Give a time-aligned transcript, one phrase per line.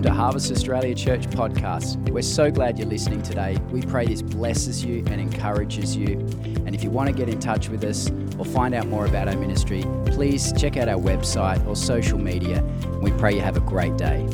[0.00, 2.08] welcome to Harvest Australia Church podcast.
[2.08, 3.58] We're so glad you're listening today.
[3.70, 6.12] We pray this blesses you and encourages you.
[6.64, 9.28] And if you want to get in touch with us or find out more about
[9.28, 12.64] our ministry, please check out our website or social media.
[13.02, 14.26] We pray you have a great day.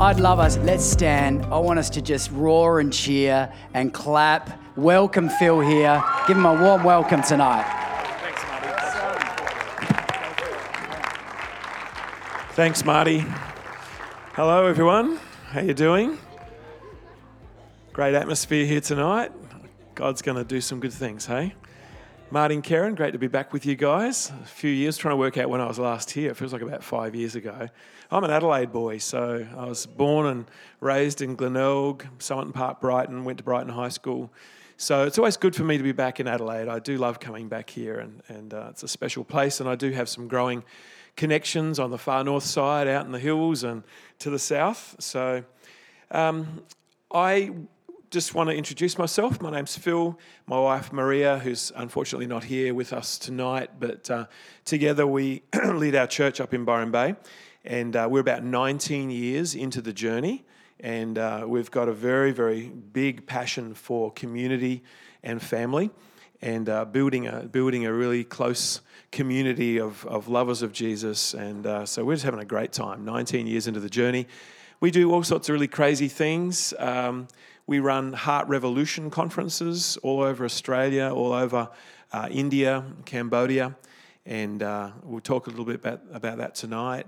[0.00, 1.44] I'd love us, let's stand.
[1.52, 4.58] I want us to just roar and cheer and clap.
[4.76, 6.04] Welcome Phil here.
[6.28, 7.64] Give him a warm welcome tonight.
[8.20, 8.68] Thanks, Marty.
[12.52, 13.24] Thanks, Marty.
[14.34, 15.18] Hello, everyone.
[15.46, 16.18] How you doing?
[17.94, 19.32] Great atmosphere here tonight.
[19.94, 21.54] God's going to do some good things, hey?
[22.30, 24.30] Marty and Karen, great to be back with you guys.
[24.42, 26.32] A few years trying to work out when I was last here.
[26.32, 27.70] It feels like about five years ago.
[28.10, 30.44] I'm an Adelaide boy, so I was born and
[30.80, 34.30] raised in Glenelg, Somerton Park, Brighton, went to Brighton High School.
[34.78, 36.68] So it's always good for me to be back in Adelaide.
[36.68, 39.74] I do love coming back here, and, and uh, it's a special place, and I
[39.74, 40.64] do have some growing
[41.16, 43.82] connections on the far north side, out in the hills, and
[44.18, 44.94] to the south.
[44.98, 45.44] So
[46.10, 46.60] um,
[47.10, 47.52] I
[48.10, 49.40] just want to introduce myself.
[49.40, 50.18] My name's Phil.
[50.46, 54.26] My wife Maria, who's unfortunately not here with us tonight, but uh,
[54.66, 57.16] together we lead our church up in Byron Bay,
[57.64, 60.44] and uh, we're about 19 years into the journey,
[60.80, 64.82] and uh, we've got a very, very big passion for community
[65.22, 65.90] and family,
[66.42, 71.66] and uh, building a building a really close community of, of lovers of Jesus, and
[71.66, 73.04] uh, so we're just having a great time.
[73.04, 74.26] 19 years into the journey.
[74.78, 76.74] We do all sorts of really crazy things.
[76.78, 77.28] Um,
[77.66, 81.70] we run Heart Revolution conferences all over Australia, all over
[82.12, 83.74] uh, India, Cambodia,
[84.26, 87.06] and uh, we'll talk a little bit about, about that tonight.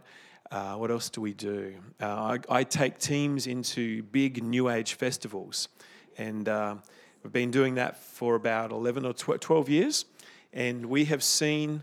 [0.51, 1.75] Uh, what else do we do?
[2.01, 5.69] Uh, I, I, take teams into big New Age festivals,
[6.17, 6.77] and uh,
[7.23, 10.06] we've been doing that for about 11 or 12 years,
[10.55, 11.83] and we have seen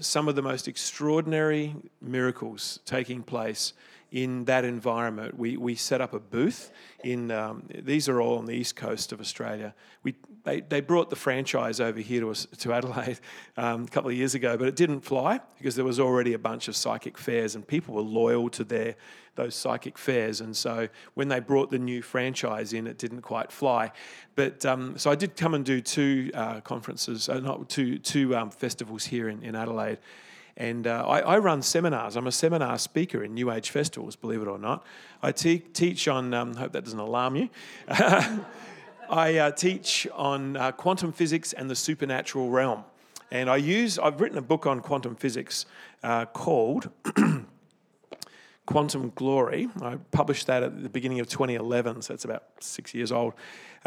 [0.00, 3.74] some of the most extraordinary miracles taking place
[4.12, 5.38] in that environment.
[5.38, 6.70] We, we set up a booth
[7.04, 9.74] in, um, these are all on the east coast of Australia.
[10.02, 10.14] We,
[10.46, 13.18] they, they brought the franchise over here to, to Adelaide
[13.56, 16.38] um, a couple of years ago, but it didn't fly because there was already a
[16.38, 18.94] bunch of psychic fairs and people were loyal to their,
[19.34, 20.40] those psychic fairs.
[20.40, 23.90] And so when they brought the new franchise in, it didn't quite fly.
[24.36, 28.36] But um, so I did come and do two uh, conferences, uh, not two, two
[28.36, 29.98] um, festivals here in, in Adelaide.
[30.56, 32.16] And uh, I, I, run seminars.
[32.16, 34.86] I'm a seminar speaker in New Age festivals, believe it or not.
[35.22, 37.50] I te- teach on, um, hope that doesn't alarm you.
[39.10, 42.84] I uh, teach on uh, quantum physics and the supernatural realm.
[43.30, 45.66] And I use, I've written a book on quantum physics
[46.02, 46.90] uh, called
[48.66, 49.68] Quantum Glory.
[49.82, 53.34] I published that at the beginning of 2011, so it's about six years old.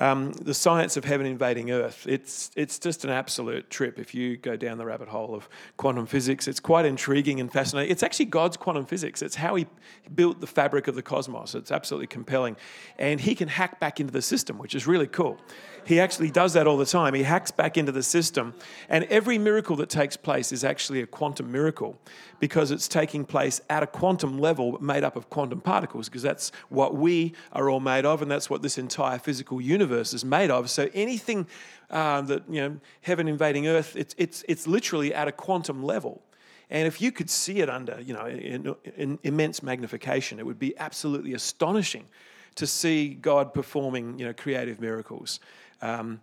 [0.02, 2.06] Um, the science of heaven invading Earth.
[2.08, 6.06] It's it's just an absolute trip if you go down the rabbit hole of quantum
[6.06, 6.48] physics.
[6.48, 7.92] It's quite intriguing and fascinating.
[7.92, 9.22] It's actually God's quantum physics.
[9.22, 9.68] It's how He
[10.16, 11.54] built the fabric of the cosmos.
[11.54, 12.56] It's absolutely compelling,
[12.98, 15.38] and He can hack back into the system, which is really cool.
[15.86, 17.14] He actually does that all the time.
[17.14, 18.54] He hacks back into the system.
[18.90, 22.00] And every miracle that takes place is actually a quantum miracle
[22.40, 26.52] because it's taking place at a quantum level made up of quantum particles, because that's
[26.70, 30.52] what we are all made of, and that's what this entire physical universe is made
[30.52, 30.70] of.
[30.70, 31.48] So anything
[31.90, 36.22] uh, that, you know, heaven invading earth, it's, it's, it's literally at a quantum level.
[36.70, 40.60] And if you could see it under, you know, in, in immense magnification, it would
[40.60, 42.06] be absolutely astonishing
[42.56, 45.40] to see God performing, you know, creative miracles.
[45.82, 46.22] Um,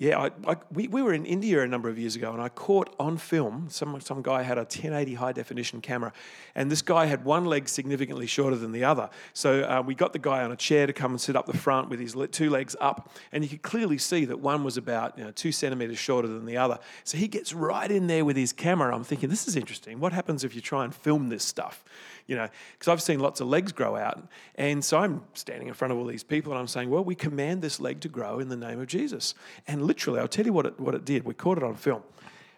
[0.00, 2.48] yeah, I, I, we, we were in India a number of years ago, and I
[2.50, 6.12] caught on film some, some guy had a 1080 high definition camera,
[6.54, 9.10] and this guy had one leg significantly shorter than the other.
[9.32, 11.56] So uh, we got the guy on a chair to come and sit up the
[11.56, 15.18] front with his two legs up, and you could clearly see that one was about
[15.18, 16.78] you know, two centimeters shorter than the other.
[17.02, 18.94] So he gets right in there with his camera.
[18.94, 19.98] I'm thinking, this is interesting.
[19.98, 21.82] What happens if you try and film this stuff?
[22.28, 24.28] You know, because I've seen lots of legs grow out.
[24.54, 27.16] And so I'm standing in front of all these people and I'm saying, well, we
[27.16, 29.34] command this leg to grow in the name of Jesus.
[29.66, 31.24] And literally, I'll tell you what it, what it did.
[31.24, 32.02] We caught it on film.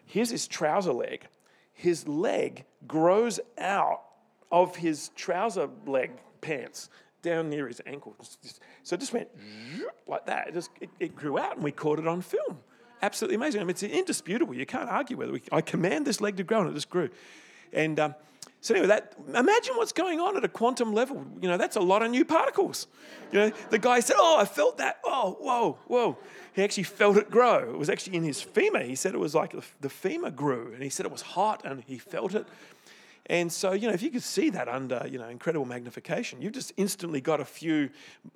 [0.05, 1.25] Here's his trouser leg.
[1.73, 4.01] His leg grows out
[4.51, 6.89] of his trouser leg pants
[7.21, 8.15] down near his ankle.
[8.83, 9.29] So it just went
[10.05, 10.49] like that.
[10.49, 12.57] It, just, it, it grew out and we caught it on film
[13.03, 13.61] absolutely amazing.
[13.61, 14.53] I mean, it's indisputable.
[14.53, 15.43] You can't argue with it.
[15.51, 17.09] I command this leg to grow, and it just grew.
[17.73, 18.13] And um,
[18.61, 21.25] so anyway, that imagine what's going on at a quantum level.
[21.41, 22.85] You know, that's a lot of new particles.
[23.31, 24.99] You know, the guy said, "Oh, I felt that.
[25.03, 26.17] Oh, whoa, whoa."
[26.53, 27.71] He actually felt it grow.
[27.73, 28.83] It was actually in his femur.
[28.83, 31.83] He said it was like the femur grew, and he said it was hot, and
[31.87, 32.45] he felt it.
[33.31, 36.51] And so, you know, if you could see that under, you know, incredible magnification, you've
[36.51, 37.89] just instantly got a few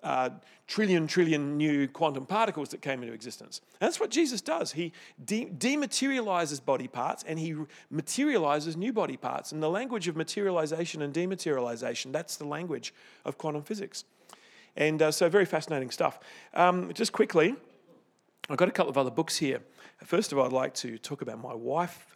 [0.03, 0.29] uh,
[0.67, 3.59] trillion, trillion new quantum particles that came into existence.
[3.81, 4.71] And that's what Jesus does.
[4.71, 4.93] He
[5.25, 7.55] de- dematerializes body parts and he
[7.89, 9.51] materializes new body parts.
[9.51, 12.93] And the language of materialization and dematerialization, that's the language
[13.25, 14.05] of quantum physics.
[14.77, 16.21] And uh, so, very fascinating stuff.
[16.53, 17.53] Um, just quickly,
[18.49, 19.59] I've got a couple of other books here.
[20.05, 22.15] First of all, I'd like to talk about my wife,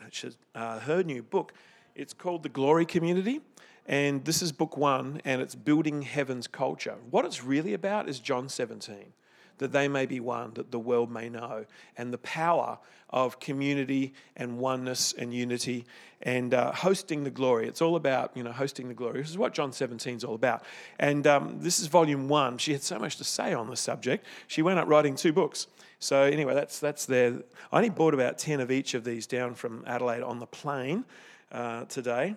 [0.56, 1.52] uh, her new book.
[2.00, 3.42] It's called The Glory Community.
[3.86, 6.96] And this is book one, and it's Building Heaven's Culture.
[7.10, 9.12] What it's really about is John 17
[9.57, 11.66] that they may be one, that the world may know,
[11.98, 12.80] and the power
[13.10, 15.84] of community and oneness and unity
[16.22, 17.68] and uh, hosting the glory.
[17.68, 19.19] It's all about, you know, hosting the glory.
[19.19, 20.63] This is what John 17 is all about.
[20.98, 22.57] And um, this is volume one.
[22.57, 24.25] She had so much to say on the subject.
[24.48, 25.68] She went up writing two books.
[26.00, 27.42] So anyway, that's, that's there.
[27.74, 31.04] I only bought about 10 of each of these down from Adelaide on the plane
[31.51, 32.36] uh, today.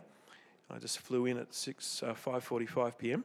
[0.71, 3.25] I just flew in at 6, uh, 5.45 p.m.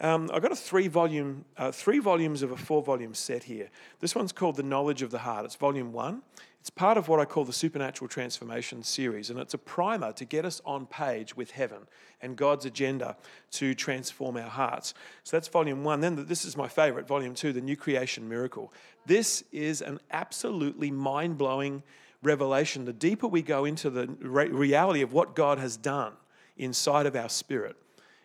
[0.00, 3.70] Um, I've got a three volume, uh, three volumes of a four volume set here.
[4.00, 5.44] This one's called The Knowledge of the Heart.
[5.44, 6.22] It's volume one.
[6.60, 10.24] It's part of what I call the Supernatural Transformation series, and it's a primer to
[10.24, 11.88] get us on page with heaven
[12.20, 13.16] and God's agenda
[13.52, 14.94] to transform our hearts.
[15.24, 16.00] So that's volume one.
[16.00, 18.72] Then this is my favorite, volume two, The New Creation Miracle.
[19.06, 21.82] This is an absolutely mind blowing
[22.22, 22.84] revelation.
[22.84, 26.12] The deeper we go into the reality of what God has done
[26.56, 27.76] inside of our spirit,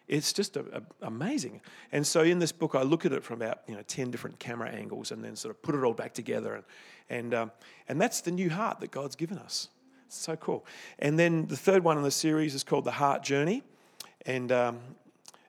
[0.07, 1.61] it's just a, a, amazing.
[1.91, 4.39] And so in this book, I look at it from about you know ten different
[4.39, 6.63] camera angles, and then sort of put it all back together, and
[7.09, 7.51] and um,
[7.87, 9.69] and that's the new heart that God's given us.
[10.05, 10.65] It's so cool.
[10.99, 13.63] And then the third one in the series is called the Heart Journey,
[14.25, 14.79] and um,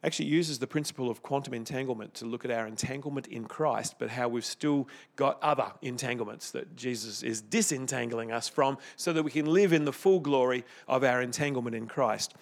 [0.04, 4.10] actually uses the principle of quantum entanglement to look at our entanglement in Christ, but
[4.10, 9.30] how we've still got other entanglements that Jesus is disentangling us from, so that we
[9.30, 12.34] can live in the full glory of our entanglement in Christ.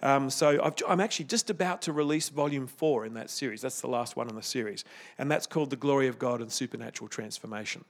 [0.00, 3.62] Um, so i am actually just about to release volume four in that series.
[3.62, 4.84] That's the last one in the series.
[5.18, 7.84] And that's called The Glory of God and Supernatural Transformation.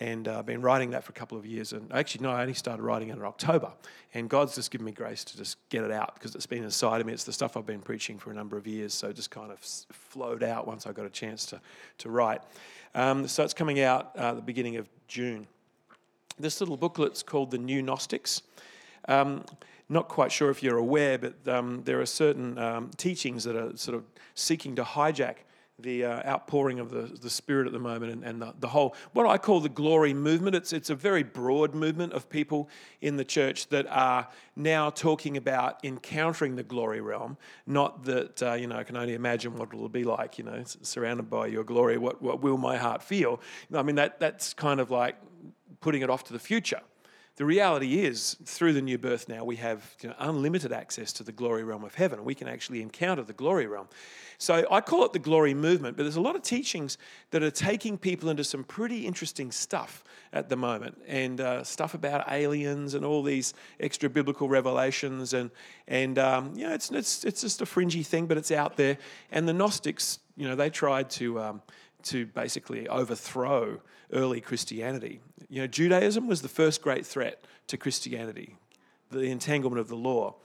[0.00, 1.72] And uh, I've been writing that for a couple of years.
[1.72, 3.72] And actually, no, I only started writing it in October.
[4.14, 7.00] And God's just given me grace to just get it out because it's been inside
[7.00, 7.12] of me.
[7.12, 8.94] It's the stuff I've been preaching for a number of years.
[8.94, 11.60] So it just kind of flowed out once I got a chance to,
[11.98, 12.42] to write.
[12.94, 15.46] Um, so it's coming out uh, the beginning of June.
[16.38, 18.42] This little booklet's called The New Gnostics.
[19.08, 19.44] Um,
[19.88, 23.76] not quite sure if you're aware, but um, there are certain um, teachings that are
[23.76, 24.04] sort of
[24.34, 25.36] seeking to hijack
[25.78, 28.94] the uh, outpouring of the, the Spirit at the moment and, and the, the, whole,
[29.12, 30.54] what I call the glory movement.
[30.54, 32.68] It's, it's a very broad movement of people
[33.00, 37.36] in the church that are now talking about encountering the glory realm,
[37.66, 40.62] not that, uh, you know, I can only imagine what it'll be like, you know,
[40.64, 43.40] surrounded by your glory, what, what will my heart feel?
[43.74, 45.16] I mean, that, that's kind of like
[45.80, 46.80] putting it off to the future.
[47.36, 51.22] The reality is, through the new birth now, we have you know, unlimited access to
[51.22, 52.24] the glory realm of heaven.
[52.24, 53.88] We can actually encounter the glory realm.
[54.36, 56.98] So I call it the glory movement, but there's a lot of teachings
[57.30, 61.94] that are taking people into some pretty interesting stuff at the moment, and uh, stuff
[61.94, 65.50] about aliens and all these extra biblical revelations, and
[65.88, 68.98] and um, you know, it's it's it's just a fringy thing, but it's out there.
[69.30, 71.40] And the Gnostics, you know, they tried to.
[71.40, 71.62] Um,
[72.02, 73.80] to basically overthrow
[74.12, 75.20] early Christianity.
[75.48, 78.56] You know, Judaism was the first great threat to Christianity,
[79.10, 80.36] the entanglement of the law.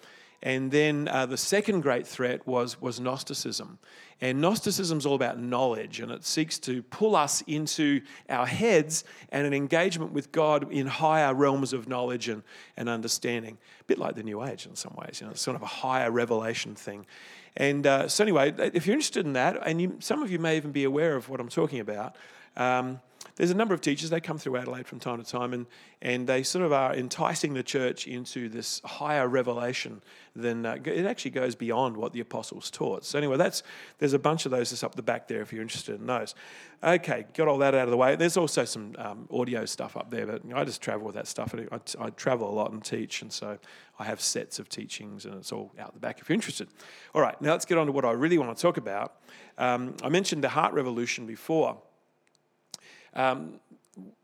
[0.43, 3.79] And then uh, the second great threat was, was Gnosticism.
[4.21, 9.03] And Gnosticism is all about knowledge, and it seeks to pull us into our heads
[9.29, 12.43] and an engagement with God in higher realms of knowledge and,
[12.75, 13.57] and understanding.
[13.81, 15.67] A bit like the New Age in some ways, you know, it's sort of a
[15.67, 17.05] higher revelation thing.
[17.55, 20.57] And uh, so, anyway, if you're interested in that, and you, some of you may
[20.57, 22.15] even be aware of what I'm talking about,
[22.55, 22.99] um,
[23.37, 25.67] there's a number of teachers, they come through Adelaide from time to time, and,
[26.01, 30.01] and they sort of are enticing the church into this higher revelation
[30.35, 33.05] than uh, it actually goes beyond what the apostles taught.
[33.05, 33.61] So, anyway, that's
[33.99, 36.33] there's a bunch of those just up the back there if you're interested in those.
[36.83, 38.15] Okay, got all that out of the way.
[38.15, 41.53] There's also some um, audio stuff up there, but I just travel with that stuff.
[41.55, 43.59] I, I travel a lot and teach, and so
[43.99, 46.69] I have sets of teachings, and it's all out the back if you're interested.
[47.13, 49.15] All right, now let's get on to what I really want to talk about.
[49.59, 51.77] Um, I mentioned the heart revolution before.
[53.13, 53.59] Um,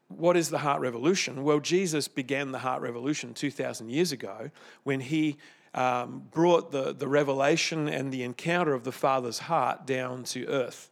[0.07, 1.43] what is the heart revolution?
[1.43, 4.51] Well, Jesus began the heart revolution 2,000 years ago
[4.83, 5.37] when he
[5.73, 10.89] um, brought the, the revelation and the encounter of the Father's heart down to earth.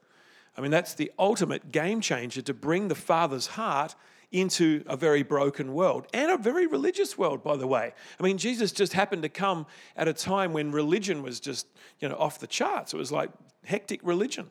[0.58, 3.96] I mean, that's the ultimate game changer to bring the Father's heart
[4.32, 7.94] into a very broken world and a very religious world, by the way.
[8.20, 11.68] I mean, Jesus just happened to come at a time when religion was just,
[12.00, 12.94] you know, off the charts.
[12.94, 13.30] It was like
[13.66, 14.50] hectic religion.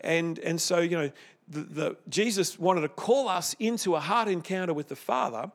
[0.00, 1.10] And, and so, you know,
[1.48, 5.50] the, the, Jesus wanted to call us into a heart encounter with the Father,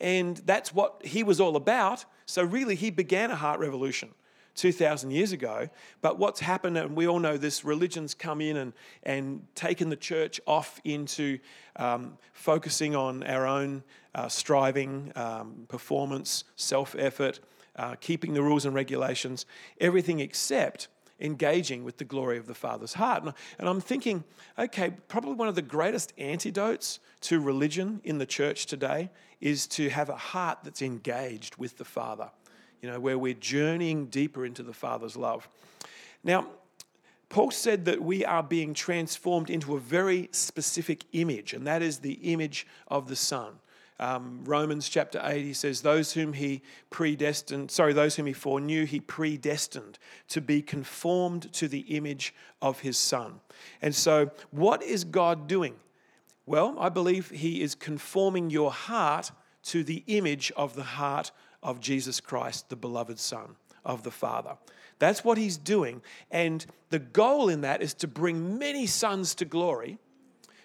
[0.00, 2.04] and that's what he was all about.
[2.26, 4.10] So, really, he began a heart revolution
[4.54, 5.68] 2,000 years ago.
[6.00, 8.72] But what's happened, and we all know this, religion's come in and,
[9.02, 11.38] and taken the church off into
[11.76, 13.82] um, focusing on our own
[14.14, 17.40] uh, striving, um, performance, self effort,
[17.76, 19.46] uh, keeping the rules and regulations,
[19.80, 20.88] everything except
[21.24, 23.24] engaging with the glory of the Father's heart.
[23.58, 24.24] And I'm thinking,
[24.58, 29.88] okay, probably one of the greatest antidotes to religion in the church today is to
[29.88, 32.30] have a heart that's engaged with the Father,
[32.82, 35.48] you know, where we're journeying deeper into the Father's love.
[36.22, 36.46] Now,
[37.30, 41.98] Paul said that we are being transformed into a very specific image, and that is
[41.98, 43.54] the image of the Son.
[44.00, 48.86] Um, Romans chapter 8, he says, Those whom he predestined, sorry, those whom he foreknew,
[48.86, 49.98] he predestined
[50.28, 53.40] to be conformed to the image of his Son.
[53.80, 55.76] And so, what is God doing?
[56.46, 59.30] Well, I believe he is conforming your heart
[59.64, 61.30] to the image of the heart
[61.62, 64.56] of Jesus Christ, the beloved Son of the Father.
[64.98, 66.02] That's what he's doing.
[66.30, 69.98] And the goal in that is to bring many sons to glory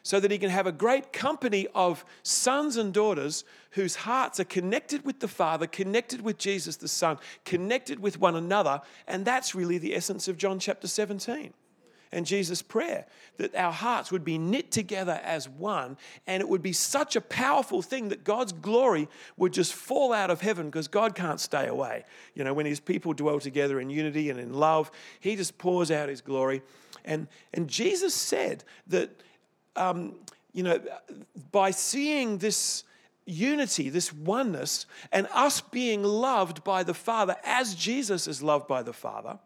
[0.10, 4.44] so that he can have a great company of sons and daughters whose hearts are
[4.44, 8.82] connected with the Father, connected with Jesus the Son, connected with one another.
[9.08, 11.54] And that's really the essence of John chapter 17
[12.12, 13.06] and Jesus' prayer
[13.38, 17.22] that our hearts would be knit together as one, and it would be such a
[17.22, 21.68] powerful thing that God's glory would just fall out of heaven because God can't stay
[21.68, 22.04] away.
[22.34, 24.90] You know, when His people dwell together in unity and in love,
[25.20, 26.64] He just pours out His glory.
[27.06, 29.12] And, and Jesus said that
[29.80, 30.16] um,
[30.54, 30.80] you know,
[31.52, 32.84] by seeing this
[33.26, 38.84] unity, this oneness, and us being loved by the Father as Jesus is loved by
[38.84, 39.40] the Father,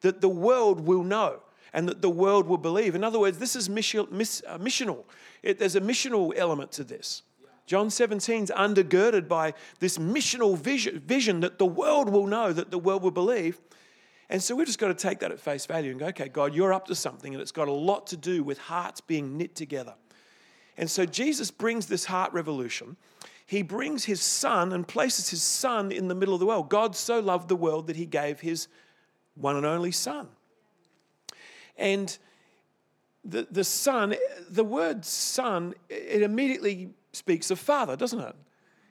[0.00, 1.40] that the world will know
[1.72, 2.94] and that the world will believe.
[2.94, 5.04] In other words, this is uh, missional.
[5.42, 7.22] It, there's a missional element to this.
[7.66, 12.72] John 17 is undergirded by this missional vision, vision that the world will know, that
[12.72, 13.60] the world will believe.
[14.30, 16.54] And so we've just got to take that at face value and go, okay, God,
[16.54, 19.56] you're up to something, and it's got a lot to do with hearts being knit
[19.56, 19.94] together.
[20.78, 22.96] And so Jesus brings this heart revolution.
[23.44, 26.70] He brings his son and places his son in the middle of the world.
[26.70, 28.68] God so loved the world that he gave his
[29.34, 30.28] one and only son.
[31.76, 32.16] And
[33.24, 34.14] the, the son,
[34.48, 38.36] the word son, it immediately speaks of father, doesn't it?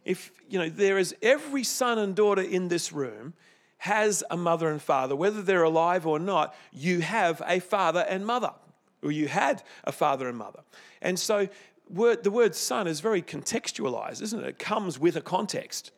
[0.03, 3.33] If, you know, there is every son and daughter in this room
[3.79, 8.25] has a mother and father, whether they're alive or not, you have a father and
[8.25, 8.51] mother,
[9.01, 10.59] or you had a father and mother.
[11.01, 11.47] And so
[11.89, 14.47] word, the word son is very contextualized, isn't it?
[14.47, 15.91] It comes with a context.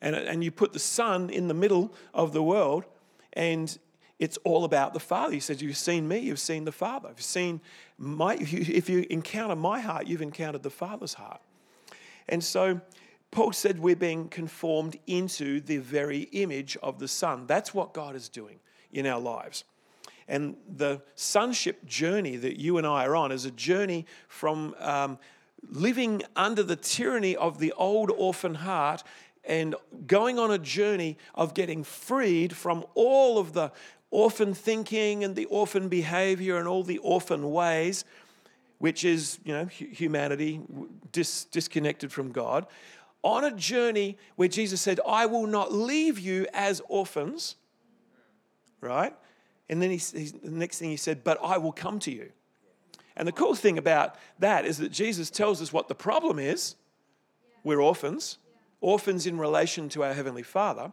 [0.00, 2.84] And, and you put the son in the middle of the world,
[3.32, 3.76] and
[4.18, 5.32] it's all about the Father.
[5.32, 7.08] He says, You've seen me, you've seen the Father.
[7.10, 7.60] You've seen
[7.98, 11.40] my, if you, if you encounter my heart, you've encountered the Father's heart.
[12.28, 12.80] And so
[13.34, 17.48] Paul said we're being conformed into the very image of the Son.
[17.48, 18.60] That's what God is doing
[18.92, 19.64] in our lives.
[20.28, 25.18] And the sonship journey that you and I are on is a journey from um,
[25.68, 29.02] living under the tyranny of the old orphan heart
[29.44, 29.74] and
[30.06, 33.72] going on a journey of getting freed from all of the
[34.12, 38.04] orphan thinking and the orphan behavior and all the orphan ways,
[38.78, 40.60] which is, you know, humanity
[41.10, 42.68] dis- disconnected from God
[43.24, 47.56] on a journey where Jesus said, I will not leave you as orphans,
[48.80, 49.14] right?
[49.68, 52.30] And then he, the next thing he said, But I will come to you.
[53.16, 56.76] And the cool thing about that is that Jesus tells us what the problem is.
[57.62, 58.38] We're orphans,
[58.82, 60.92] orphans in relation to our Heavenly Father.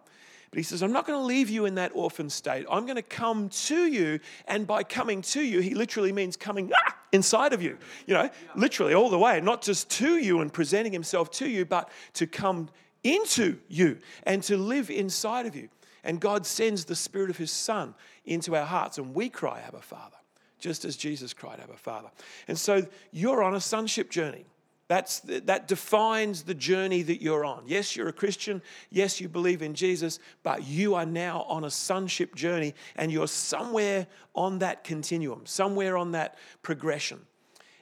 [0.51, 2.65] But he says, I'm not going to leave you in that orphan state.
[2.69, 4.19] I'm going to come to you.
[4.47, 8.29] And by coming to you, he literally means coming ah, inside of you, you know,
[8.55, 12.25] literally all the way, not just to you and presenting himself to you, but to
[12.27, 12.69] come
[13.03, 15.69] into you and to live inside of you.
[16.03, 17.93] And God sends the Spirit of His Son
[18.25, 20.17] into our hearts, and we cry, Abba, Father,
[20.59, 22.09] just as Jesus cried, Abba, Father.
[22.47, 24.45] And so you're on a sonship journey.
[24.91, 27.63] That's, that defines the journey that you're on.
[27.65, 28.61] Yes, you're a Christian.
[28.89, 33.29] Yes, you believe in Jesus, but you are now on a sonship journey and you're
[33.29, 34.05] somewhere
[34.35, 37.21] on that continuum, somewhere on that progression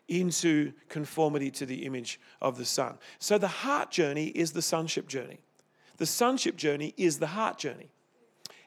[0.08, 3.00] into conformity to the image of the Son.
[3.18, 5.40] So the heart journey is the sonship journey.
[5.98, 7.90] The sonship journey is the heart journey.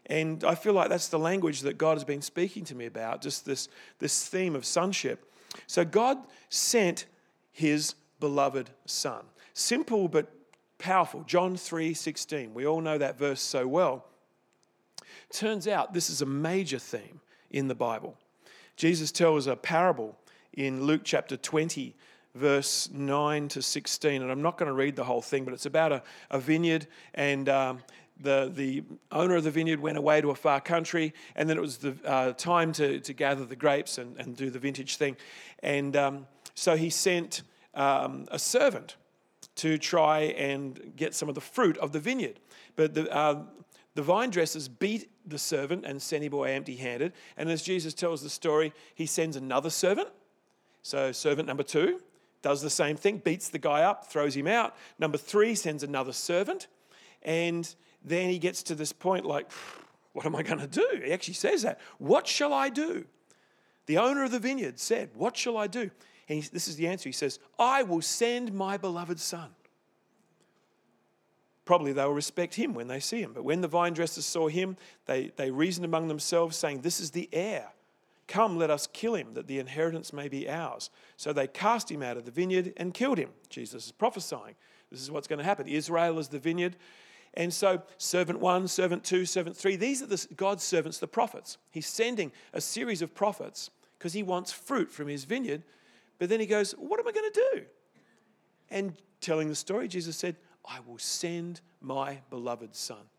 [0.07, 3.23] And I feel like that's the language that God has been speaking to me about,
[3.23, 3.69] just this,
[4.01, 5.33] this theme of sonship.
[5.69, 6.19] So God
[6.49, 7.07] sent
[7.53, 9.25] his beloved Son.
[9.52, 10.33] Simple but
[10.79, 11.25] powerful.
[11.25, 12.55] John 3:16.
[12.55, 14.07] We all know that verse so well.
[15.31, 18.17] Turns out this is a major theme in the Bible.
[18.76, 20.17] Jesus tells a parable
[20.52, 21.97] in Luke chapter 20,
[22.37, 24.23] verse 9 to 16.
[24.23, 26.87] And I'm not going to read the whole thing, but it's about a, a vineyard,
[27.14, 27.83] and um,
[28.21, 31.61] the, the owner of the vineyard went away to a far country, and then it
[31.61, 35.17] was the uh, time to, to gather the grapes and, and do the vintage thing.
[35.61, 37.43] And um, so he sent
[37.75, 38.97] um, a servant
[39.57, 42.41] to try and get some of the fruit of the vineyard.
[42.76, 43.43] But the, uh,
[43.95, 47.12] the vine dressers beat the servant and sent him away empty handed.
[47.37, 50.09] And as Jesus tells the story, he sends another servant.
[50.83, 52.00] So, servant number two
[52.41, 54.75] does the same thing, beats the guy up, throws him out.
[54.99, 56.67] Number three sends another servant.
[57.23, 57.73] And
[58.05, 59.50] then he gets to this point like,
[60.12, 61.00] what am I going to do?
[61.05, 61.81] He actually says that.
[61.99, 63.07] What shall I do?
[63.87, 65.91] The owner of the vineyard said, What shall I do?
[66.29, 67.09] And he, this is the answer.
[67.09, 69.50] He says, I will send my beloved son.
[71.64, 73.33] Probably they'll respect him when they see him.
[73.33, 74.76] But when the vine dressers saw him,
[75.07, 77.69] they, they reasoned among themselves, saying, This is the heir.
[78.26, 80.91] Come, let us kill him, that the inheritance may be ours.
[81.17, 83.31] So they cast him out of the vineyard and killed him.
[83.49, 84.55] Jesus is prophesying.
[84.91, 85.67] This is what's going to happen.
[85.67, 86.76] Israel is the vineyard.
[87.35, 91.59] And so, servant one, servant two, servant three, these are the, God's servants, the prophets.
[91.71, 95.62] He's sending a series of prophets because he wants fruit from his vineyard.
[96.23, 97.62] But then he goes, What am I going to do?
[98.71, 103.11] And telling the story, Jesus said, I will send my beloved son.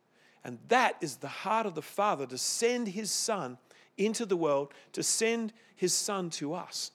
[0.45, 3.57] And that is the heart of the Father to send his son
[3.97, 6.91] into the world, to send his son to us.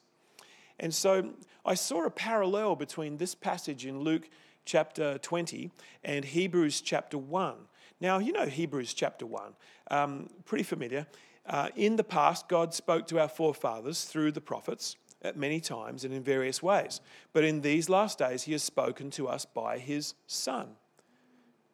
[0.79, 1.29] And so
[1.63, 4.31] I saw a parallel between this passage in Luke
[4.65, 5.69] chapter 20
[6.03, 7.53] and Hebrews chapter 1.
[8.01, 9.53] Now, you know Hebrews chapter 1,
[9.91, 11.05] um, pretty familiar.
[11.45, 16.05] Uh, in the past, God spoke to our forefathers through the prophets at many times
[16.05, 17.01] and in various ways.
[17.33, 20.69] But in these last days, He has spoken to us by His Son.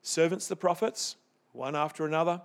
[0.02, 1.16] Servants, the prophets,
[1.52, 2.42] one after another.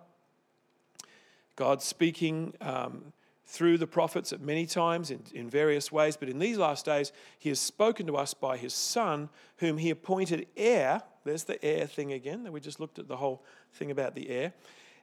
[1.56, 3.12] God speaking um,
[3.46, 7.12] through the prophets at many times in, in various ways, but in these last days,
[7.38, 9.28] he has spoken to us by his Son,
[9.58, 11.02] whom he appointed heir.
[11.24, 12.44] There's the heir thing again.
[12.44, 14.52] that We just looked at the whole thing about the heir.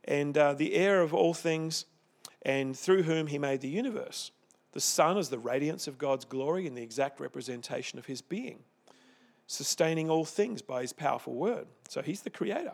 [0.06, 1.86] And uh, the heir of all things,
[2.44, 4.32] and through whom he made the universe.
[4.78, 8.60] The Son is the radiance of God's glory and the exact representation of his being,
[9.48, 11.66] sustaining all things by his powerful word.
[11.90, 12.74] So he's the creator.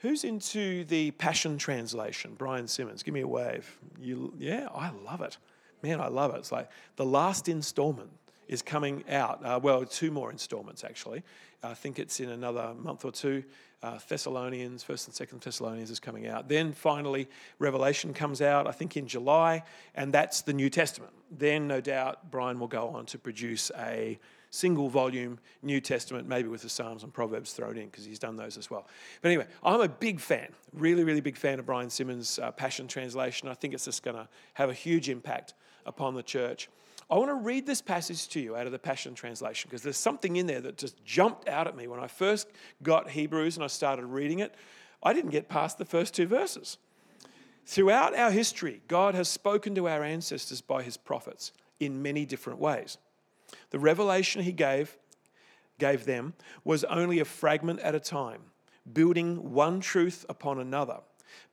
[0.00, 2.34] Who's into the Passion Translation?
[2.36, 3.78] Brian Simmons, give me a wave.
[3.98, 5.38] You, yeah, I love it.
[5.82, 6.40] Man, I love it.
[6.40, 8.10] It's like the last installment
[8.50, 9.44] is coming out.
[9.44, 11.22] Uh, well, two more installments actually.
[11.62, 13.44] I think it's in another month or two.
[13.82, 16.48] Uh, Thessalonians, First and Second Thessalonians is coming out.
[16.48, 18.66] Then finally, Revelation comes out.
[18.66, 19.62] I think in July,
[19.94, 21.12] and that's the New Testament.
[21.30, 24.18] Then, no doubt, Brian will go on to produce a
[24.50, 28.36] single volume New Testament, maybe with the Psalms and Proverbs thrown in, because he's done
[28.36, 28.86] those as well.
[29.22, 32.88] But anyway, I'm a big fan, really, really big fan of Brian Simmons' uh, Passion
[32.88, 33.48] Translation.
[33.48, 35.54] I think it's just going to have a huge impact
[35.86, 36.68] upon the church.
[37.10, 39.96] I want to read this passage to you out of the Passion Translation because there's
[39.96, 42.48] something in there that just jumped out at me when I first
[42.84, 44.54] got Hebrews and I started reading it.
[45.02, 46.78] I didn't get past the first two verses.
[47.66, 52.60] Throughout our history, God has spoken to our ancestors by his prophets in many different
[52.60, 52.96] ways.
[53.70, 54.96] The revelation he gave,
[55.78, 58.42] gave them was only a fragment at a time,
[58.92, 60.98] building one truth upon another.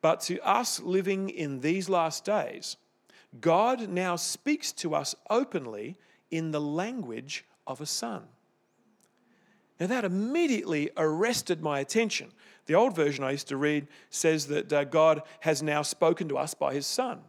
[0.01, 2.77] But to us living in these last days,
[3.41, 5.97] God now speaks to us openly
[6.31, 8.23] in the language of a son.
[9.79, 12.31] Now, that immediately arrested my attention.
[12.65, 16.37] The old version I used to read says that uh, God has now spoken to
[16.37, 17.21] us by his son.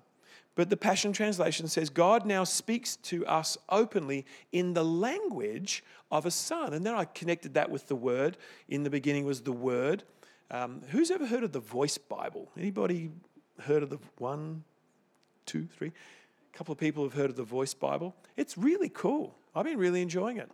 [0.55, 6.27] But the Passion Translation says God now speaks to us openly in the language of
[6.27, 6.73] a son.
[6.73, 8.37] And then I connected that with the word.
[8.69, 10.03] In the beginning was the word.
[10.51, 12.51] Um, who's ever heard of the Voice Bible?
[12.59, 13.11] Anybody
[13.61, 14.65] heard of the one,
[15.49, 15.89] two, three?
[15.89, 18.15] A couple of people have heard of the Voice Bible.
[18.37, 19.35] It's really cool.
[19.55, 20.51] I've been really enjoying it.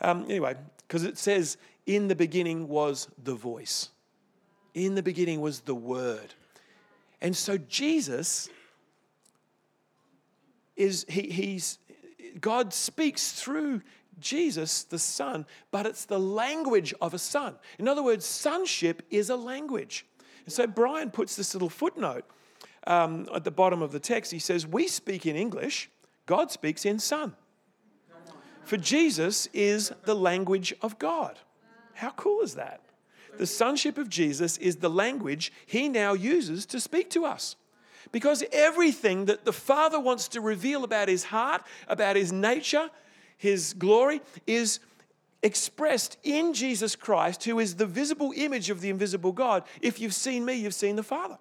[0.00, 0.56] Um, anyway,
[0.88, 3.90] because it says, in the beginning was the voice,
[4.74, 6.34] in the beginning was the word.
[7.20, 8.48] And so Jesus
[10.76, 11.78] is he, he's
[12.40, 13.82] God speaks through
[14.18, 17.56] Jesus, the Son, but it's the language of a son.
[17.78, 20.06] In other words, sonship is a language.
[20.44, 22.24] And so Brian puts this little footnote
[22.86, 24.32] um, at the bottom of the text.
[24.32, 25.90] He says, We speak in English,
[26.26, 27.34] God speaks in Son.
[28.64, 31.38] For Jesus is the language of God.
[31.94, 32.80] How cool is that?
[33.38, 37.56] The sonship of Jesus is the language he now uses to speak to us.
[38.10, 42.90] Because everything that the Father wants to reveal about his heart, about his nature,
[43.36, 44.80] his glory, is
[45.42, 49.64] expressed in Jesus Christ, who is the visible image of the invisible God.
[49.80, 51.38] If you've seen me, you've seen the Father.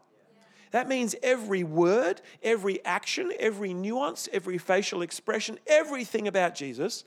[0.72, 7.04] That means every word, every action, every nuance, every facial expression, everything about Jesus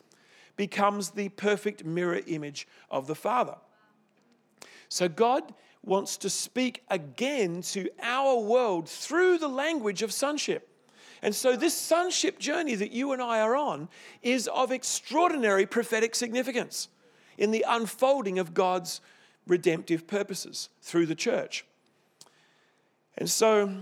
[0.57, 3.57] becomes the perfect mirror image of the Father.
[4.89, 10.69] So God wants to speak again to our world through the language of sonship.
[11.23, 13.89] And so, this sonship journey that you and I are on
[14.23, 16.89] is of extraordinary prophetic significance
[17.39, 19.01] in the unfolding of God's
[19.47, 21.65] redemptive purposes through the church.
[23.17, 23.73] And so,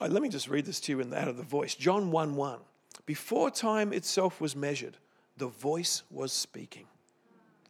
[0.00, 1.74] uh, let me just read this to you in, out of the voice.
[1.74, 2.58] John 1 1.
[3.06, 4.96] Before time itself was measured,
[5.36, 6.86] the voice was speaking.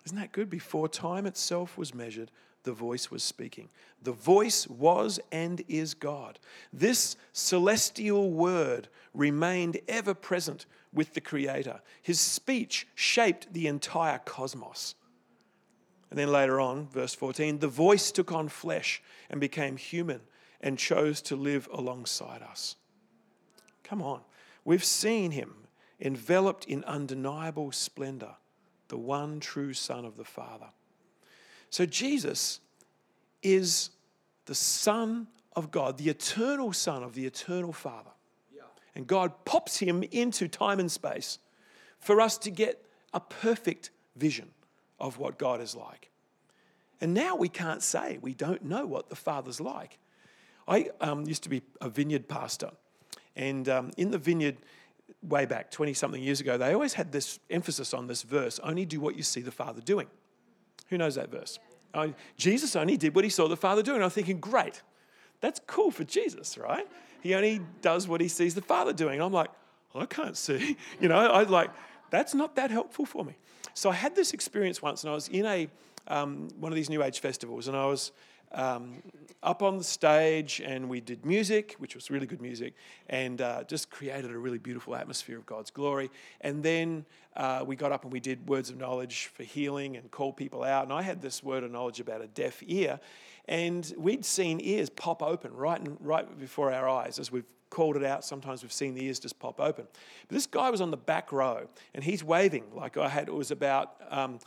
[0.04, 0.50] Isn't that good?
[0.50, 2.30] Before time itself was measured,
[2.62, 3.68] the voice was speaking.
[4.02, 6.38] The voice was and is God.
[6.72, 11.80] This celestial word remained ever present with the Creator.
[12.02, 14.94] His speech shaped the entire cosmos.
[16.10, 20.20] And then later on, verse 14, the voice took on flesh and became human
[20.60, 22.76] and chose to live alongside us.
[23.82, 24.20] Come on.
[24.64, 25.54] We've seen him
[26.00, 28.36] enveloped in undeniable splendor,
[28.88, 30.68] the one true Son of the Father.
[31.70, 32.60] So Jesus
[33.42, 33.90] is
[34.46, 38.10] the Son of God, the eternal Son of the eternal Father.
[38.54, 38.62] Yeah.
[38.94, 41.38] And God pops him into time and space
[41.98, 44.50] for us to get a perfect vision
[44.98, 46.10] of what God is like.
[47.00, 49.98] And now we can't say we don't know what the Father's like.
[50.70, 52.70] I um, used to be a vineyard pastor,
[53.34, 54.56] and um, in the vineyard,
[55.22, 58.86] way back 20 something years ago, they always had this emphasis on this verse only
[58.86, 60.06] do what you see the Father doing.
[60.88, 61.58] Who knows that verse?
[61.92, 64.02] I, Jesus only did what he saw the Father doing.
[64.02, 64.80] I'm thinking, great,
[65.40, 66.86] that's cool for Jesus, right?
[67.20, 69.20] He only does what he sees the Father doing.
[69.20, 69.50] I'm like,
[69.94, 70.76] I can't see.
[71.00, 71.70] You know, I like,
[72.10, 73.34] that's not that helpful for me.
[73.74, 75.68] So I had this experience once, and I was in a
[76.08, 78.12] um, one of these New Age festivals, and I was
[78.52, 79.02] um,
[79.42, 82.74] up on the stage and we did music, which was really good music,
[83.08, 86.10] and uh, just created a really beautiful atmosphere of God's glory.
[86.40, 87.04] And then
[87.36, 90.62] uh, we got up and we did words of knowledge for healing and called people
[90.62, 90.84] out.
[90.84, 93.00] And I had this word of knowledge about a deaf ear,
[93.46, 97.96] and we'd seen ears pop open right, in, right before our eyes as we've called
[97.96, 98.24] it out.
[98.24, 99.86] Sometimes we've seen the ears just pop open.
[100.28, 103.34] But this guy was on the back row and he's waving like I had, it
[103.34, 104.40] was about um,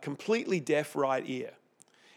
[0.00, 1.52] completely deaf right ear.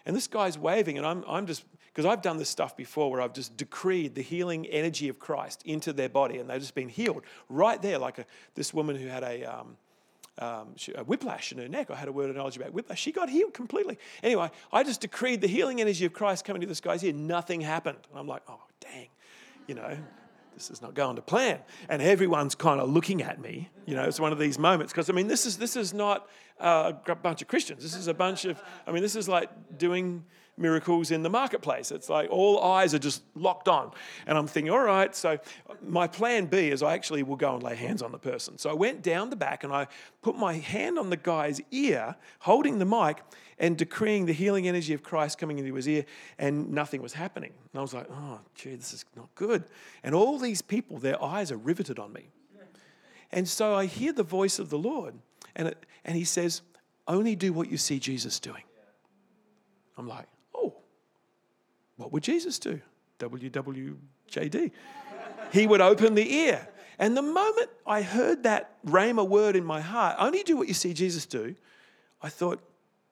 [0.05, 3.21] And this guy's waving, and I'm, I'm just, because I've done this stuff before where
[3.21, 6.89] I've just decreed the healing energy of Christ into their body, and they've just been
[6.89, 9.77] healed right there, like a, this woman who had a, um,
[10.37, 11.89] um, she, a whiplash in her neck.
[11.89, 12.99] I had a word of knowledge about whiplash.
[12.99, 13.97] She got healed completely.
[14.21, 17.13] Anyway, I just decreed the healing energy of Christ coming to this guy's ear.
[17.13, 17.97] Nothing happened.
[18.09, 19.07] And I'm like, oh, dang,
[19.67, 19.97] you know,
[20.55, 21.59] this is not going to plan.
[21.89, 23.69] And everyone's kind of looking at me.
[23.85, 26.27] You know, it's one of these moments because I mean, this is this is not
[26.59, 27.83] uh, a bunch of Christians.
[27.83, 30.25] This is a bunch of, I mean, this is like doing
[30.57, 31.91] miracles in the marketplace.
[31.91, 33.91] It's like all eyes are just locked on.
[34.25, 35.37] And I'm thinking, all right, so
[35.81, 38.57] my plan B is I actually will go and lay hands on the person.
[38.57, 39.87] So I went down the back and I
[40.21, 43.21] put my hand on the guy's ear, holding the mic
[43.57, 46.05] and decreeing the healing energy of Christ coming into his ear,
[46.37, 47.53] and nothing was happening.
[47.71, 49.63] And I was like, oh, gee, this is not good.
[50.03, 52.29] And all these people, their eyes are riveted on me.
[53.31, 55.15] And so I hear the voice of the Lord.
[55.55, 56.61] And, it, and he says,
[57.07, 58.63] only do what you see Jesus doing.
[59.97, 60.27] I'm like,
[61.97, 62.81] what would Jesus do?
[63.19, 64.71] WWJD.
[65.51, 66.67] he would open the ear.
[66.97, 70.73] And the moment I heard that Rhema word in my heart, only do what you
[70.73, 71.55] see Jesus do,
[72.21, 72.61] I thought,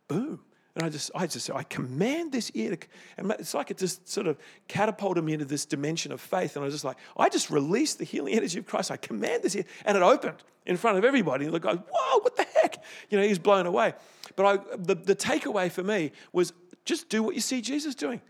[0.08, 0.40] boom.
[0.76, 4.10] And I just, I just, I command this ear to, and it's like it just
[4.10, 6.56] sort of catapulted me into this dimension of faith.
[6.56, 8.90] And I was just like, I just released the healing energy of Christ.
[8.90, 11.46] I command this ear, and it opened in front of everybody.
[11.46, 12.84] And the guy, whoa, what the heck?
[13.10, 13.94] You know, he's blown away.
[14.36, 16.54] But I, the, the takeaway for me was
[16.86, 18.22] just do what you see Jesus doing.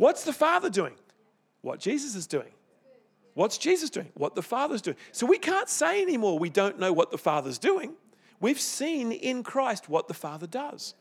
[0.00, 0.94] What's the Father doing?
[1.60, 2.48] What Jesus is doing.
[3.34, 4.08] What's Jesus doing?
[4.14, 4.96] What the Father's doing.
[5.12, 7.92] So we can't say anymore we don't know what the Father's doing.
[8.40, 10.94] We've seen in Christ what the Father does.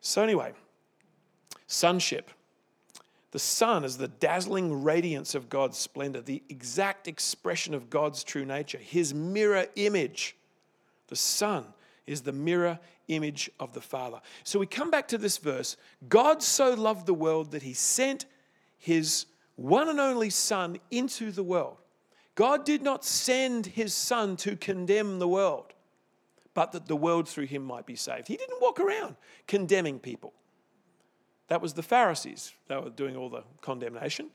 [0.00, 0.52] So, anyway,
[1.66, 2.30] sonship.
[3.32, 8.44] The Son is the dazzling radiance of God's splendor, the exact expression of God's true
[8.44, 10.36] nature, his mirror image.
[11.08, 11.64] The Son
[12.06, 14.20] is the mirror image of the Father.
[14.44, 15.76] So we come back to this verse
[16.08, 18.26] God so loved the world that he sent
[18.76, 21.78] his one and only Son into the world.
[22.34, 25.72] God did not send his Son to condemn the world
[26.58, 28.26] but that the world through him might be saved.
[28.26, 29.14] He didn't walk around
[29.46, 30.32] condemning people.
[31.46, 32.52] That was the Pharisees.
[32.66, 34.30] They were doing all the condemnation.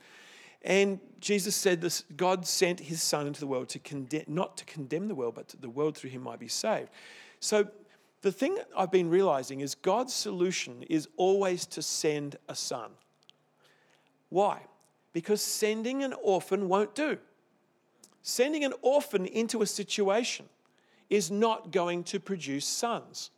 [0.61, 4.63] And Jesus said this God sent his son into the world to condemn, not to
[4.63, 6.87] condemn the world, but the world through him might be saved.
[7.41, 7.67] So
[8.23, 12.91] the thing I've been realizing is God's solution is always to send a son.
[14.29, 14.61] Why?
[15.11, 17.17] Because sending an orphan won't do.
[18.21, 20.45] Sending an orphan into a situation
[21.09, 23.29] is not going to produce sons.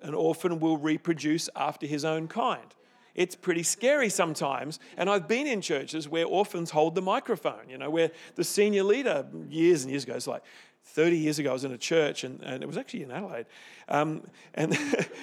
[0.00, 2.74] An orphan will reproduce after his own kind.
[3.14, 4.78] It's pretty scary sometimes.
[4.96, 8.84] And I've been in churches where orphans hold the microphone, you know, where the senior
[8.84, 10.42] leader years and years ago is like,
[10.88, 13.46] 30 years ago, I was in a church, and, and it was actually in Adelaide.
[13.88, 14.22] Um,
[14.54, 14.76] and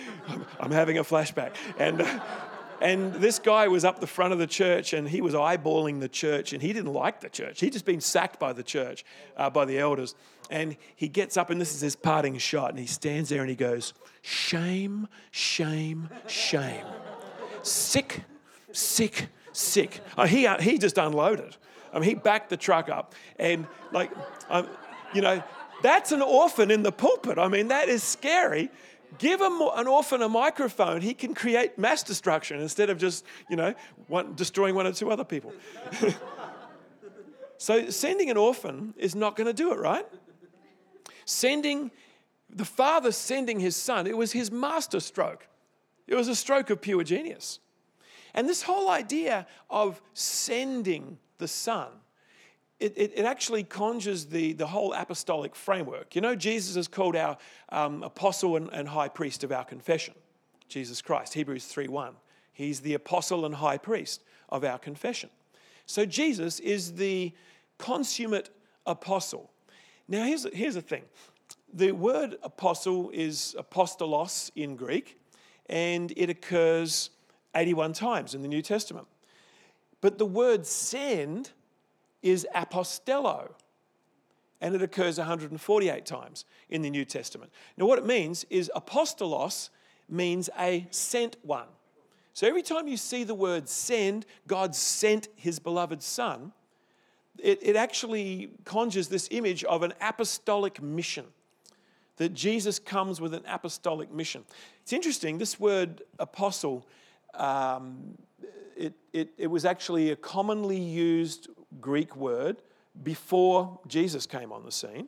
[0.60, 1.56] I'm having a flashback.
[1.78, 2.20] And, uh,
[2.82, 6.10] and this guy was up the front of the church, and he was eyeballing the
[6.10, 7.60] church, and he didn't like the church.
[7.60, 9.04] He'd just been sacked by the church,
[9.38, 10.16] uh, by the elders.
[10.50, 13.50] And he gets up, and this is his parting shot, and he stands there and
[13.50, 16.86] he goes, Shame, shame, shame.
[17.64, 18.24] Sick,
[18.72, 20.02] sick, sick.
[20.18, 21.58] Uh, he, uh, he just unloaded.
[21.92, 24.12] I mean, he backed the truck up, and like,
[24.50, 24.68] um,
[25.14, 25.42] you know,
[25.86, 27.38] that's an orphan in the pulpit.
[27.38, 28.72] I mean, that is scary.
[29.20, 33.56] Give him an orphan a microphone, he can create mass destruction instead of just, you
[33.56, 33.76] know,
[34.08, 35.54] one, destroying one or two other people.
[37.60, 40.08] so sending an orphan is not going to do it, right?
[41.26, 41.92] Sending,
[42.50, 45.48] the father sending his son, it was his master stroke.
[46.08, 47.60] It was a stroke of pure genius.
[48.34, 51.90] And this whole idea of sending the son
[52.80, 56.16] it, it, it, actually conjures the, the whole apostolic framework.
[56.16, 57.38] You know, Jesus is called our
[57.70, 60.14] um, apostle and, and, high priest of our confession,
[60.68, 62.14] Jesus Christ, Hebrews 3.1.
[62.52, 65.30] He's the apostle and high priest of our confession.
[65.86, 67.34] So Jesus is the
[67.78, 68.50] consummate
[68.86, 69.52] apostle.
[70.08, 71.04] Now, here's, here's the thing.
[71.74, 75.20] The word apostle is apostolos in Greek,
[75.68, 77.10] and it occurs
[77.56, 79.08] 81 times in the New Testament.
[80.02, 81.52] But the word send
[82.26, 83.52] is apostello.
[84.60, 87.52] And it occurs 148 times in the New Testament.
[87.78, 89.70] Now, what it means is apostolos
[90.10, 91.68] means a sent one.
[92.34, 96.52] So every time you see the word send, God sent his beloved Son,
[97.38, 101.26] it, it actually conjures this image of an apostolic mission.
[102.18, 104.46] That Jesus comes with an apostolic mission.
[104.82, 106.88] It's interesting, this word apostle,
[107.34, 108.18] um,
[108.76, 111.50] it, it, it was actually a commonly used
[111.82, 112.58] Greek word
[113.04, 115.08] before Jesus came on the scene.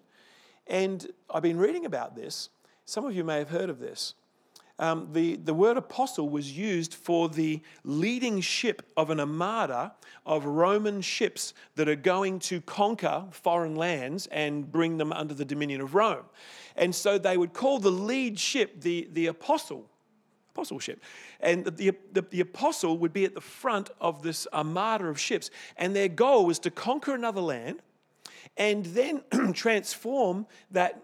[0.67, 2.49] And I've been reading about this.
[2.85, 4.13] Some of you may have heard of this.
[4.79, 9.93] Um, the, the word apostle was used for the leading ship of an armada
[10.25, 15.45] of Roman ships that are going to conquer foreign lands and bring them under the
[15.45, 16.25] dominion of Rome.
[16.75, 19.89] And so they would call the lead ship the, the apostle
[20.57, 21.01] apostleship.
[21.39, 25.51] And the, the, the, apostle would be at the front of this armada of ships,
[25.77, 27.79] and their goal was to conquer another land
[28.57, 29.21] and then
[29.53, 31.03] transform that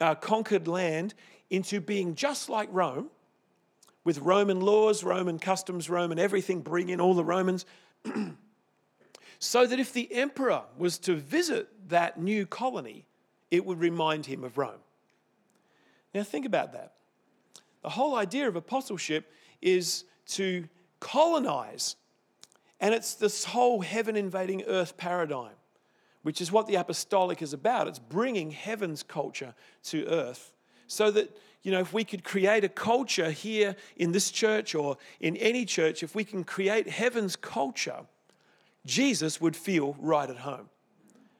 [0.00, 1.14] uh, conquered land
[1.50, 3.10] into being just like Rome,
[4.02, 7.64] with Roman laws, Roman customs, Roman everything, bring in all the Romans.
[9.38, 13.06] so that if the emperor was to visit that new colony,
[13.50, 14.80] it would remind him of Rome.
[16.12, 16.93] Now, think about that.
[17.84, 20.66] The whole idea of apostleship is to
[21.00, 21.96] colonize.
[22.80, 25.52] And it's this whole heaven invading earth paradigm,
[26.22, 27.86] which is what the apostolic is about.
[27.86, 30.54] It's bringing heaven's culture to earth
[30.86, 34.96] so that, you know, if we could create a culture here in this church or
[35.20, 38.06] in any church, if we can create heaven's culture,
[38.86, 40.70] Jesus would feel right at home.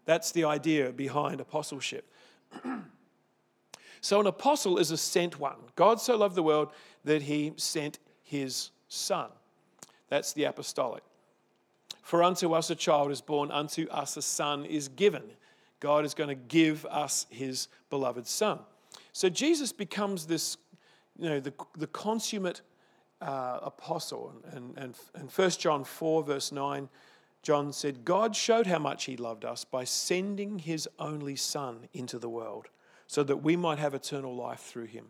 [0.05, 2.07] That's the idea behind apostleship.
[4.05, 5.57] So, an apostle is a sent one.
[5.77, 6.73] God so loved the world
[7.05, 9.31] that he sent his son.
[10.11, 11.03] That's the apostolic.
[12.03, 15.23] For unto us a child is born, unto us a son is given.
[15.81, 18.59] God is going to give us his beloved son.
[19.14, 20.59] So, Jesus becomes this,
[21.19, 22.61] you know, the, the consummate
[23.23, 24.35] uh, apostle.
[24.53, 26.90] And, and, and 1 John 4, verse 9,
[27.43, 32.19] John said, God showed how much he loved us by sending his only son into
[32.19, 32.69] the world
[33.14, 35.05] so that we might have eternal life through him.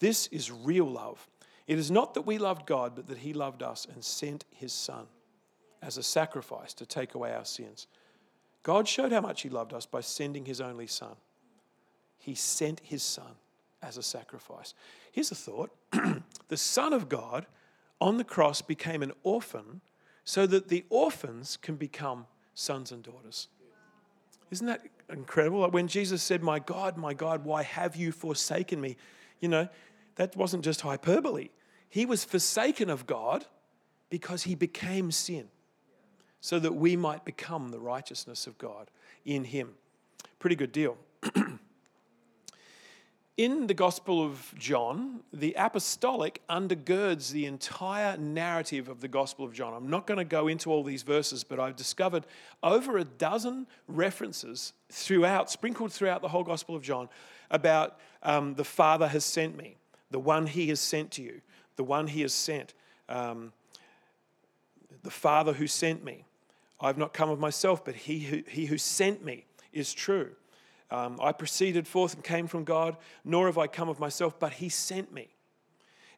[0.00, 1.28] This is real love.
[1.68, 4.72] It is not that we loved God, but that he loved us and sent his
[4.72, 5.06] son
[5.80, 7.86] as a sacrifice to take away our sins.
[8.64, 11.14] God showed how much he loved us by sending his only son.
[12.18, 13.36] He sent his son
[13.80, 14.74] as a sacrifice.
[15.12, 15.70] Here's a thought
[16.48, 17.46] the Son of God
[18.00, 19.82] on the cross became an orphan
[20.24, 23.46] so that the orphans can become sons and daughters.
[24.50, 25.60] Isn't that incredible?
[25.60, 28.96] Like when Jesus said, My God, my God, why have you forsaken me?
[29.40, 29.68] You know,
[30.16, 31.48] that wasn't just hyperbole.
[31.88, 33.46] He was forsaken of God
[34.10, 35.48] because he became sin
[36.40, 38.90] so that we might become the righteousness of God
[39.24, 39.74] in him.
[40.38, 40.96] Pretty good deal.
[43.40, 49.54] in the Gospel of John, the apostolic undergirds the entire narrative of the Gospel of
[49.54, 49.72] John.
[49.72, 52.26] I'm not going to go into all these verses, but I've discovered
[52.62, 57.08] over a dozen references throughout, sprinkled throughout the whole Gospel of John,
[57.50, 59.78] about um, the Father has sent me,
[60.10, 61.40] the one he has sent to you,
[61.76, 62.74] the one he has sent.
[63.08, 63.54] Um,
[65.02, 66.26] the Father who sent me.
[66.78, 70.32] I've not come of myself, but he who, he who sent me is true.
[70.90, 74.54] Um, I proceeded forth and came from God, nor have I come of myself, but
[74.54, 75.28] he sent me.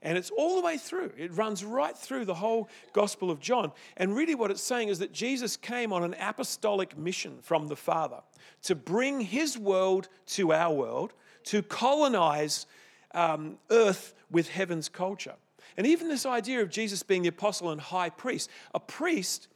[0.04, 1.12] And it's all the way through.
[1.16, 3.70] It runs right through the whole Gospel of John.
[3.96, 7.76] And really, what it's saying is that Jesus came on an apostolic mission from the
[7.76, 8.20] Father
[8.62, 11.12] to bring his world to our world,
[11.44, 12.66] to colonize
[13.14, 15.34] um, earth with heaven's culture.
[15.76, 19.48] And even this idea of Jesus being the apostle and high priest, a priest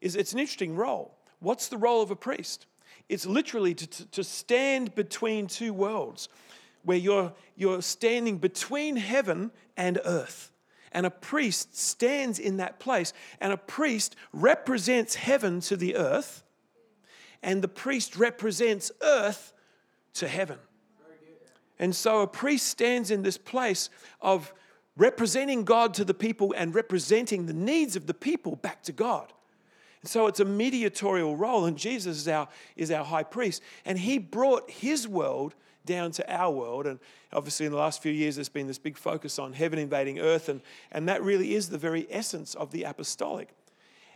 [0.00, 1.16] is it's an interesting role.
[1.40, 2.66] What's the role of a priest?
[3.08, 6.28] It's literally to, to, stand between two worlds,
[6.84, 10.52] where you're, you're standing between heaven and earth.
[10.92, 16.44] And a priest stands in that place, and a priest represents heaven to the earth,
[17.42, 19.52] and the priest represents earth
[20.14, 20.58] to heaven.
[21.78, 23.88] And so a priest stands in this place
[24.20, 24.52] of
[24.96, 29.32] representing God to the people and representing the needs of the people back to God.
[30.04, 33.62] So it's a mediatorial role, and Jesus is our, is our high priest.
[33.84, 36.86] And he brought his world down to our world.
[36.86, 37.00] And
[37.32, 40.48] obviously, in the last few years, there's been this big focus on heaven invading earth,
[40.48, 40.60] and,
[40.92, 43.48] and that really is the very essence of the apostolic.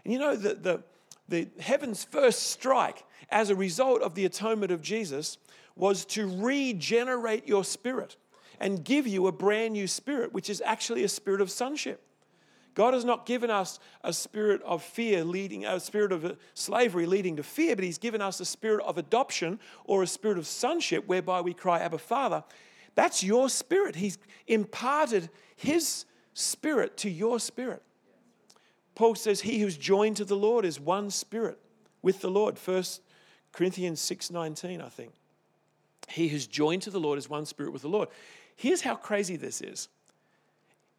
[0.04, 0.82] And you know, the, the,
[1.28, 5.38] the heaven's first strike as a result of the atonement of Jesus
[5.74, 8.16] was to regenerate your spirit
[8.60, 12.00] and give you a brand new spirit, which is actually a spirit of sonship.
[12.74, 17.37] God has not given us a spirit of fear leading, a spirit of slavery leading
[17.37, 21.06] to fear, but He's given us a spirit of adoption or a spirit of sonship
[21.06, 22.44] whereby we cry, Abba, Father.
[22.94, 23.96] That's your spirit.
[23.96, 27.82] He's imparted His spirit to your spirit.
[28.94, 31.58] Paul says, He who's joined to the Lord is one spirit
[32.02, 32.58] with the Lord.
[32.58, 33.02] First
[33.52, 35.12] Corinthians 6:19, I think.
[36.08, 38.08] He who's joined to the Lord is one spirit with the Lord.
[38.56, 39.88] Here's how crazy this is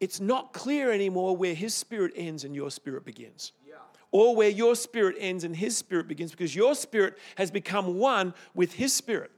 [0.00, 3.52] it's not clear anymore where his spirit ends and your spirit begins.
[3.66, 3.74] Yeah.
[4.10, 8.34] Or where your spirit ends and his spirit begins because your spirit has become one
[8.54, 9.30] with his spirit.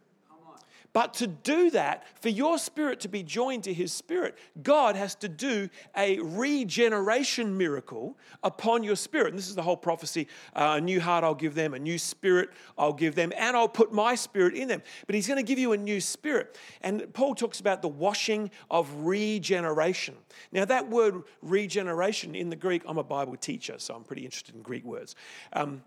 [0.93, 5.15] But to do that, for your spirit to be joined to his spirit, God has
[5.17, 9.29] to do a regeneration miracle upon your spirit.
[9.29, 11.99] And this is the whole prophecy uh, a new heart I'll give them, a new
[11.99, 14.83] spirit I'll give them, and I'll put my spirit in them.
[15.07, 16.59] But he's going to give you a new spirit.
[16.81, 20.15] And Paul talks about the washing of regeneration.
[20.53, 24.55] Now, that word regeneration in the Greek, I'm a Bible teacher, so I'm pretty interested
[24.55, 25.15] in Greek words.
[25.53, 25.83] Um,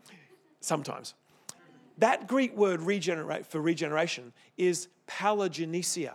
[0.62, 1.14] sometimes.
[2.00, 6.14] That Greek word regenerate for regeneration is palingenesia,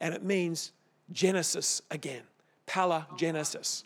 [0.00, 0.72] and it means
[1.10, 2.22] Genesis again.
[2.66, 3.82] Palingenesis.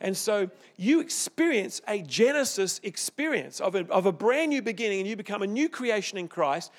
[0.00, 5.08] And so you experience a Genesis experience of a, of a brand new beginning, and
[5.08, 6.72] you become a new creation in Christ.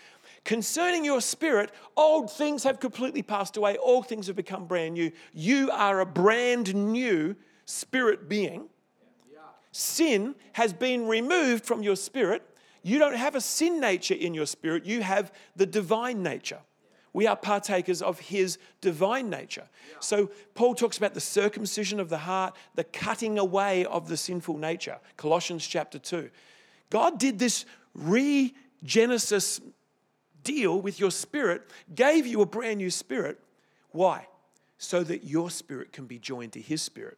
[0.43, 5.11] Concerning your spirit, old things have completely passed away, all things have become brand new.
[5.33, 7.35] You are a brand new
[7.65, 8.69] spirit being.
[9.71, 12.43] Sin has been removed from your spirit
[12.83, 16.59] you don't have a sin nature in your spirit, you have the divine nature.
[17.13, 19.67] We are partakers of his divine nature.
[19.99, 24.57] So, Paul talks about the circumcision of the heart, the cutting away of the sinful
[24.57, 24.99] nature.
[25.15, 26.29] Colossians chapter 2.
[26.91, 27.65] God did this
[27.97, 29.61] regenesis
[30.43, 31.63] deal with your spirit,
[31.93, 33.39] gave you a brand new spirit.
[33.91, 34.27] Why?
[34.77, 37.17] So that your spirit can be joined to his spirit.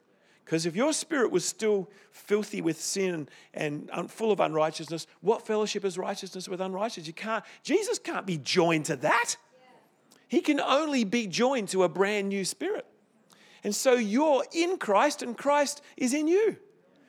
[0.49, 5.85] Because if your spirit was still filthy with sin and full of unrighteousness, what fellowship
[5.85, 7.05] is righteousness with unrighteousness?
[7.05, 9.35] You can't, Jesus can't be joined to that.
[10.27, 12.87] He can only be joined to a brand new spirit.
[13.63, 16.57] And so you're in Christ and Christ is in you.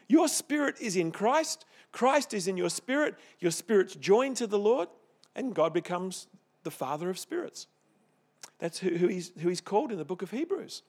[0.07, 4.59] Your spirit is in Christ, Christ is in your spirit, your spirit's joined to the
[4.59, 4.88] Lord,
[5.35, 6.26] and God becomes
[6.62, 7.68] the Father of spirits.
[8.59, 10.83] That's who, who, he's, who he's called in the book of Hebrews.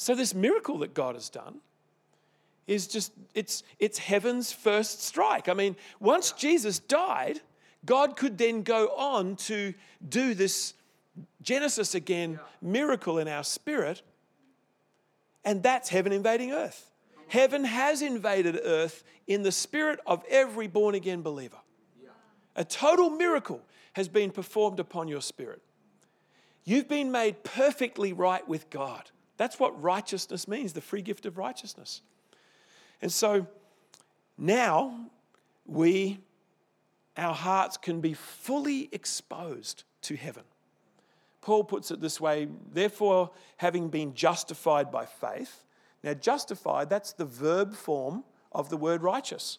[0.00, 1.58] So, this miracle that God has done
[2.68, 5.48] is just, it's, it's heaven's first strike.
[5.48, 7.40] I mean, once Jesus died,
[7.84, 9.74] God could then go on to
[10.08, 10.74] do this
[11.42, 14.02] Genesis again miracle in our spirit,
[15.44, 16.92] and that's heaven invading earth.
[17.10, 17.30] Mm-hmm.
[17.30, 21.58] Heaven has invaded earth in the spirit of every born again believer.
[22.54, 23.62] A total miracle
[23.94, 25.60] has been performed upon your spirit.
[26.64, 29.10] You've been made perfectly right with God.
[29.38, 32.02] That's what righteousness means, the free gift of righteousness.
[33.00, 33.46] And so
[34.36, 35.06] now
[35.64, 36.18] we,
[37.16, 40.42] our hearts can be fully exposed to heaven.
[41.40, 45.64] Paul puts it this way therefore, having been justified by faith,
[46.02, 49.58] now justified, that's the verb form of the word righteous.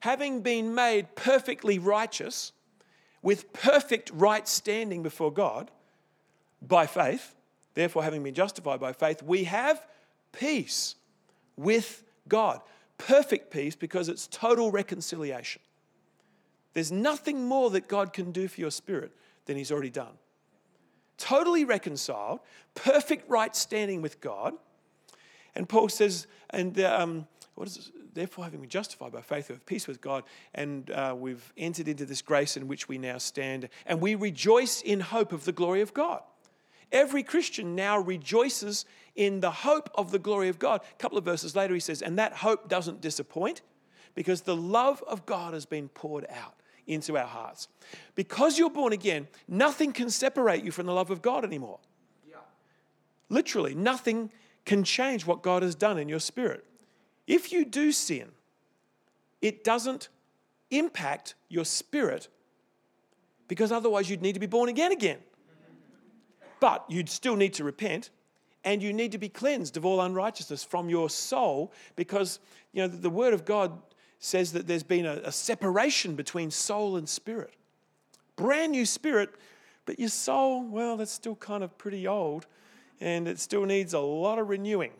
[0.00, 2.52] Having been made perfectly righteous,
[3.22, 5.70] with perfect right standing before God
[6.60, 7.34] by faith,
[7.74, 9.84] Therefore, having been justified by faith, we have
[10.32, 10.94] peace
[11.56, 12.60] with God.
[12.98, 15.60] perfect peace because it's total reconciliation.
[16.72, 19.12] There's nothing more that God can do for your spirit
[19.46, 20.12] than He's already done.
[21.18, 22.40] Totally reconciled,
[22.74, 24.54] perfect right standing with God.
[25.54, 28.14] And Paul says, and um, what is it?
[28.14, 30.22] Therefore, having been justified by faith, we have peace with God,
[30.54, 34.82] and uh, we've entered into this grace in which we now stand, and we rejoice
[34.82, 36.22] in hope of the glory of God.
[36.92, 40.80] Every Christian now rejoices in the hope of the glory of God.
[40.82, 43.62] A couple of verses later, he says, and that hope doesn't disappoint
[44.14, 46.54] because the love of God has been poured out
[46.86, 47.68] into our hearts.
[48.14, 51.78] Because you're born again, nothing can separate you from the love of God anymore.
[52.28, 52.36] Yeah.
[53.28, 54.30] Literally, nothing
[54.64, 56.64] can change what God has done in your spirit.
[57.26, 58.30] If you do sin,
[59.40, 60.08] it doesn't
[60.70, 62.28] impact your spirit
[63.48, 65.18] because otherwise you'd need to be born again again.
[66.60, 68.10] But you'd still need to repent
[68.64, 72.38] and you need to be cleansed of all unrighteousness from your soul because
[72.72, 73.78] you know the word of God
[74.18, 77.52] says that there's been a, a separation between soul and spirit.
[78.36, 79.30] Brand new spirit,
[79.84, 82.46] but your soul, well, that's still kind of pretty old
[83.00, 84.92] and it still needs a lot of renewing.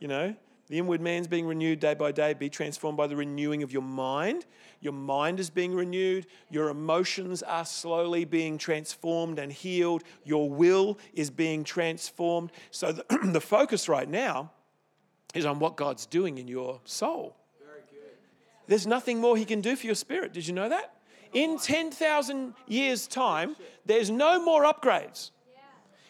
[0.00, 0.34] You know,
[0.68, 2.34] the inward man's being renewed day by day.
[2.34, 4.46] Be transformed by the renewing of your mind.
[4.80, 6.26] Your mind is being renewed.
[6.50, 10.02] Your emotions are slowly being transformed and healed.
[10.24, 12.50] Your will is being transformed.
[12.70, 14.50] So the, the focus right now
[15.34, 17.36] is on what God's doing in your soul.
[18.66, 20.32] There's nothing more He can do for your spirit.
[20.32, 20.94] Did you know that?
[21.32, 25.30] In 10,000 years' time, there's no more upgrades.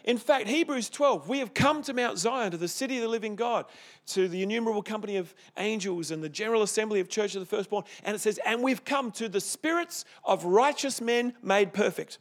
[0.07, 3.09] In fact, Hebrews 12, we have come to Mount Zion, to the city of the
[3.09, 3.67] living God,
[4.07, 7.83] to the innumerable company of angels and the general assembly of church of the firstborn.
[8.05, 12.19] And it says, and we've come to the spirits of righteous men made perfect.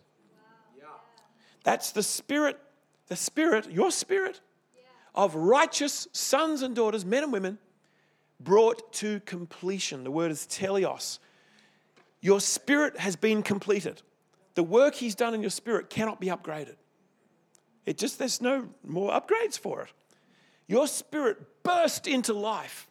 [1.64, 2.60] That's the spirit,
[3.08, 4.42] the spirit, your spirit,
[5.14, 7.60] of righteous sons and daughters, men and women,
[8.40, 10.04] brought to completion.
[10.04, 11.20] The word is teleos.
[12.20, 14.02] Your spirit has been completed.
[14.56, 16.76] The work he's done in your spirit cannot be upgraded.
[17.86, 19.90] It just, there's no more upgrades for it.
[20.68, 22.88] Your spirit burst into life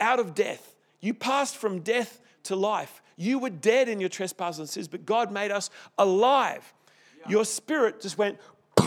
[0.00, 0.74] out of death.
[1.00, 3.02] You passed from death to life.
[3.16, 6.72] You were dead in your trespasses and sins, but God made us alive.
[7.20, 7.30] Yeah.
[7.30, 8.38] Your spirit just went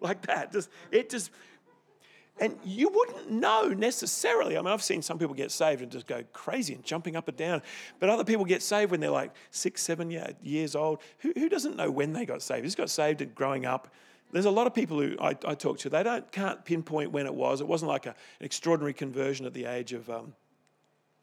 [0.00, 0.52] like that.
[0.52, 1.30] Just, it just
[2.38, 4.58] and you wouldn't know necessarily.
[4.58, 7.28] I mean, I've seen some people get saved and just go crazy and jumping up
[7.28, 7.62] and down.
[7.98, 10.10] But other people get saved when they're like six, seven
[10.42, 11.00] years old.
[11.20, 12.64] Who, who doesn't know when they got saved?
[12.64, 13.88] Who's got saved and growing up?
[14.32, 17.26] There's a lot of people who I, I talk to, they don't, can't pinpoint when
[17.26, 17.60] it was.
[17.60, 20.34] It wasn't like a, an extraordinary conversion at the age of, um,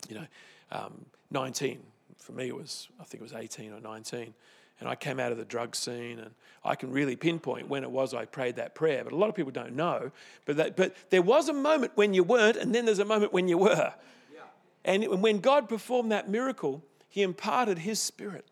[0.09, 0.25] you know,
[0.71, 1.79] um, 19.
[2.17, 4.33] For me, it was, I think it was 18 or 19
[4.79, 6.31] and I came out of the drug scene, and
[6.63, 9.03] I can really pinpoint when it was I prayed that prayer.
[9.03, 10.11] But a lot of people don't know.
[10.45, 13.33] But, that, but there was a moment when you weren't, and then there's a moment
[13.33, 13.93] when you were.
[14.33, 14.41] Yeah.
[14.85, 18.45] And when God performed that miracle, He imparted His Spirit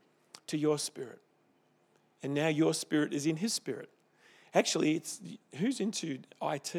[0.47, 1.19] to your spirit.
[2.23, 3.89] And now your spirit is in His Spirit.
[4.53, 5.21] Actually, it's
[5.55, 6.75] who's into IT?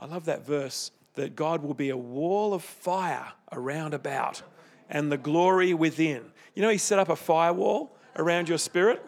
[0.00, 4.42] I love that verse that God will be a wall of fire around about
[4.88, 6.22] and the glory within.
[6.54, 9.02] You know, He set up a firewall around your spirit?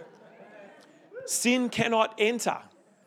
[1.27, 2.59] Sin cannot enter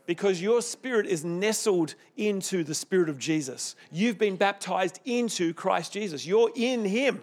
[0.06, 3.76] because your spirit is nestled into the spirit of Jesus.
[3.92, 6.26] You've been baptized into Christ Jesus.
[6.26, 7.22] You're in him.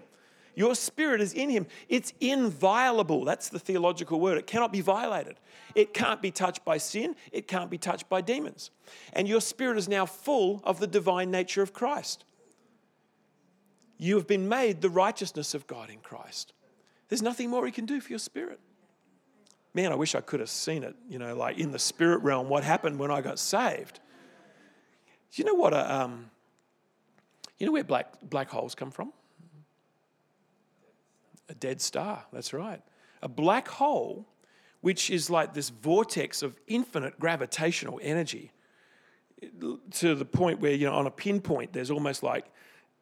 [0.55, 1.67] Your spirit is in him.
[1.89, 3.25] It's inviolable.
[3.25, 4.39] That's the theological word.
[4.39, 5.37] It cannot be violated.
[5.77, 7.15] It can't be touched by sin.
[7.31, 8.71] It can't be touched by demons.
[9.13, 12.25] And your spirit is now full of the divine nature of Christ.
[13.99, 16.55] You have been made the righteousness of God in Christ.
[17.09, 18.59] There's nothing more he can do for your spirit
[19.79, 22.49] man, I wish I could have seen it, you know, like in the spirit realm,
[22.49, 24.01] what happened when I got saved.
[25.31, 26.33] Do you know what a, um,
[27.59, 29.13] you know where black, black holes come from?
[31.49, 32.83] A dead star, that's right.
[33.23, 34.27] A black hole,
[34.81, 38.51] which is like this vortex of infinite gravitational energy
[39.93, 42.47] to the point where, you know, on a pinpoint, there's almost like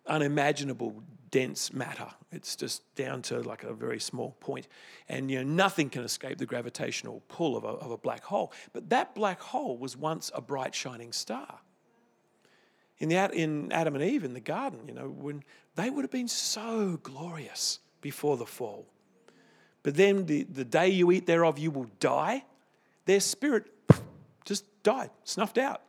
[0.06, 2.08] unimaginable dense matter.
[2.32, 4.68] It's just down to like a very small point.
[5.08, 8.52] And you know, nothing can escape the gravitational pull of a, of a black hole.
[8.72, 11.60] But that black hole was once a bright, shining star.
[12.98, 15.42] In, the, in Adam and Eve in the garden, you know, when
[15.74, 18.86] they would have been so glorious before the fall.
[19.82, 22.44] But then the, the day you eat thereof, you will die.
[23.04, 23.66] Their spirit
[24.44, 25.82] just died, snuffed out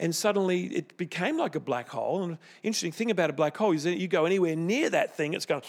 [0.00, 2.22] and suddenly it became like a black hole.
[2.22, 5.34] And interesting thing about a black hole is that you go anywhere near that thing,
[5.34, 5.62] it's going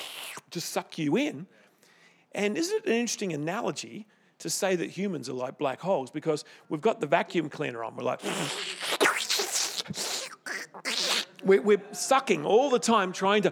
[0.49, 1.45] to suck you in.
[2.31, 4.07] And isn't it an interesting analogy
[4.39, 6.09] to say that humans are like black holes?
[6.09, 8.21] Because we've got the vacuum cleaner on, we're like,
[11.43, 13.51] We're, we're sucking all the time trying to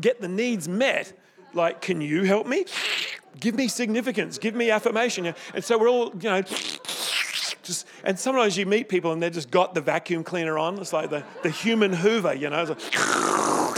[0.00, 1.12] get the needs met.
[1.54, 2.66] Like, can you help me?
[3.38, 5.32] Give me significance, give me affirmation.
[5.54, 6.42] And so we're all, you know,
[7.68, 10.78] just, and sometimes you meet people and they've just got the vacuum cleaner on.
[10.78, 12.62] It's like the, the human hoover, you know.
[12.62, 13.76] It's like,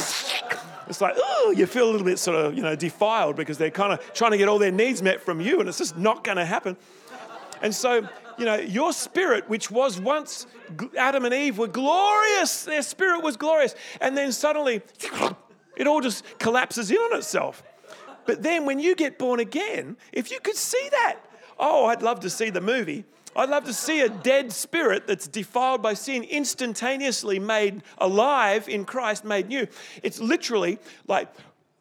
[0.89, 3.71] it's like, oh, you feel a little bit sort of, you know, defiled because they're
[3.71, 6.25] kind of trying to get all their needs met from you and it's just not
[6.25, 6.77] going to happen.
[7.63, 10.47] And so, you know, your spirit, which was once
[10.97, 13.75] Adam and Eve were glorious, their spirit was glorious.
[14.01, 14.81] And then suddenly,
[15.77, 17.63] it all just collapses in on itself.
[18.25, 21.17] But then when you get born again, if you could see that,
[21.59, 23.05] oh, I'd love to see the movie.
[23.37, 28.85] I'd love to see a dead spirit that's defiled by sin instantaneously made alive in
[28.85, 29.67] Christ, made new.
[30.03, 31.29] It's literally like,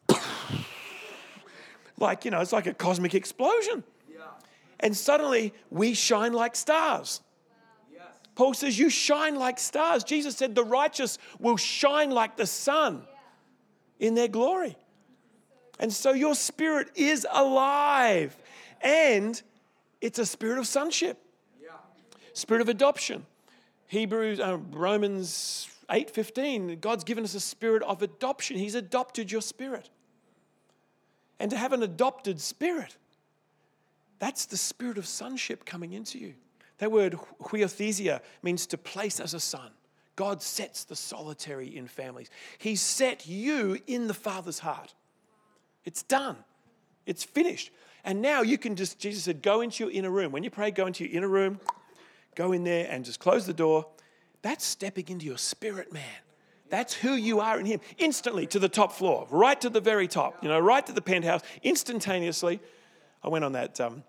[1.98, 3.84] like, you know, it's like a cosmic explosion.
[4.80, 7.22] And suddenly we shine like stars.
[8.36, 10.06] Paul says, You shine like stars.
[10.06, 13.02] Jesus said, The righteous will shine like the sun
[14.00, 14.78] in their glory.
[15.78, 18.38] And so your spirit is alive.
[18.80, 19.42] And
[20.00, 21.22] it's a spirit of sonship,
[22.40, 23.26] spirit of adoption.
[23.88, 28.58] Hebrews, uh, Romans 8:15, God's given us a spirit of adoption.
[28.58, 29.90] He's adopted your spirit.
[31.40, 32.98] And to have an adopted spirit,
[34.20, 36.36] that's the spirit of sonship coming into you.
[36.80, 39.72] That word huiothesia means to place as a son.
[40.16, 42.30] God sets the solitary in families.
[42.58, 44.94] He set you in the Father's heart.
[45.86, 46.36] It's done.
[47.06, 47.72] It's finished.
[48.04, 50.32] And now you can just, Jesus said, go into your inner room.
[50.32, 51.60] When you pray, go into your inner room,
[52.40, 53.86] go in there and just close the door.
[54.42, 56.22] That's stepping into your spirit, man.
[56.70, 57.82] That's who you are in Him.
[57.98, 61.02] Instantly to the top floor, right to the very top, you know, right to the
[61.02, 62.62] penthouse, instantaneously.
[63.22, 64.04] I went on that um,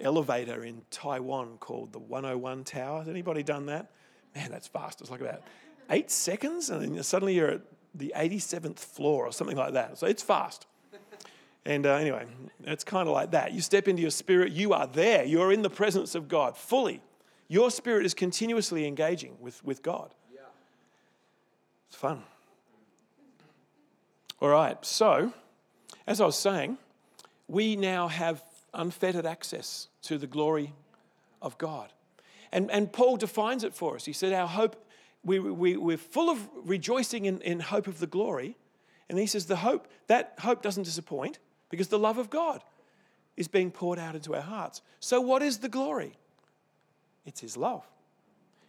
[0.00, 3.00] elevator in Taiwan called the 101 Tower.
[3.00, 3.90] Has anybody done that?
[4.34, 5.02] Man, that's fast.
[5.02, 5.42] It's like about
[5.90, 7.60] eight seconds, and then suddenly you're at
[7.94, 9.98] the 87th floor or something like that.
[9.98, 10.66] So it's fast.
[11.66, 12.24] And uh, anyway,
[12.64, 13.52] it's kind of like that.
[13.52, 15.24] You step into your spirit, you are there.
[15.24, 17.02] You're in the presence of God fully.
[17.52, 20.14] Your spirit is continuously engaging with, with God.
[20.32, 20.40] Yeah.
[21.86, 22.22] It's fun.
[24.40, 25.34] All right, so
[26.06, 26.78] as I was saying,
[27.48, 28.42] we now have
[28.72, 30.72] unfettered access to the glory
[31.42, 31.92] of God.
[32.52, 34.06] And, and Paul defines it for us.
[34.06, 34.82] He said, Our hope,
[35.22, 38.56] we, we, we're full of rejoicing in, in hope of the glory.
[39.10, 41.38] And he says, The hope, that hope doesn't disappoint
[41.68, 42.64] because the love of God
[43.36, 44.80] is being poured out into our hearts.
[45.00, 46.16] So, what is the glory?
[47.24, 47.84] It's His love.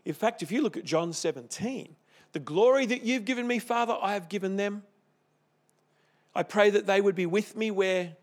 [0.06, 1.96] In fact, if you look at John 17,
[2.34, 4.84] the glory that you've given me, Father, I have given them.
[6.36, 8.16] I pray that they would be with me where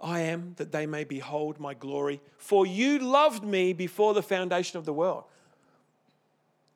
[0.00, 2.20] I am, that they may behold my glory.
[2.36, 5.24] For you loved me before the foundation of the world.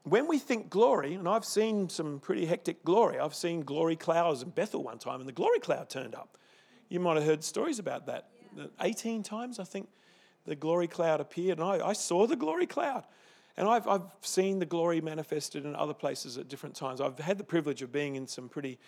[0.05, 4.43] When we think glory, and I've seen some pretty hectic glory, I've seen glory clouds
[4.43, 6.39] in Bethel one time, and the glory cloud turned up.
[6.89, 8.29] You might have heard stories about that.
[8.57, 8.67] Yeah.
[8.81, 9.89] 18 times, I think,
[10.47, 13.05] the glory cloud appeared, and I, I saw the glory cloud.
[13.57, 17.01] And I've, I've seen the glory manifested in other places at different times.
[17.01, 18.79] I've had the privilege of being in some pretty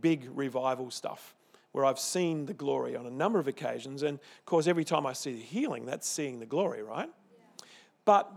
[0.00, 1.36] big revival stuff
[1.72, 4.02] where I've seen the glory on a number of occasions.
[4.02, 7.08] And of course, every time I see the healing, that's seeing the glory, right?
[7.08, 7.66] Yeah.
[8.04, 8.30] But,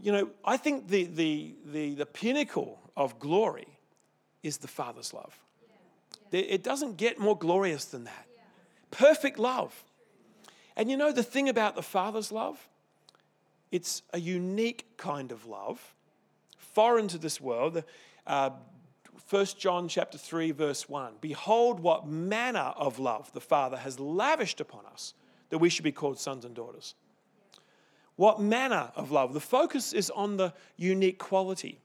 [0.00, 3.66] you know, I think the, the, the, the pinnacle of glory
[4.42, 5.38] is the Father's love.
[6.32, 6.40] Yeah.
[6.40, 6.46] Yeah.
[6.48, 8.26] It doesn't get more glorious than that.
[8.90, 9.84] Perfect love.
[10.76, 12.68] And you know the thing about the Father's love?
[13.72, 15.94] It's a unique kind of love,
[16.58, 17.82] foreign to this world.
[18.26, 18.50] Uh,
[19.28, 21.14] 1 John chapter 3 verse 1.
[21.20, 25.14] Behold what manner of love the Father has lavished upon us
[25.50, 26.94] that we should be called sons and daughters.
[28.16, 29.34] What manner of love?
[29.34, 31.80] The focus is on the unique quality.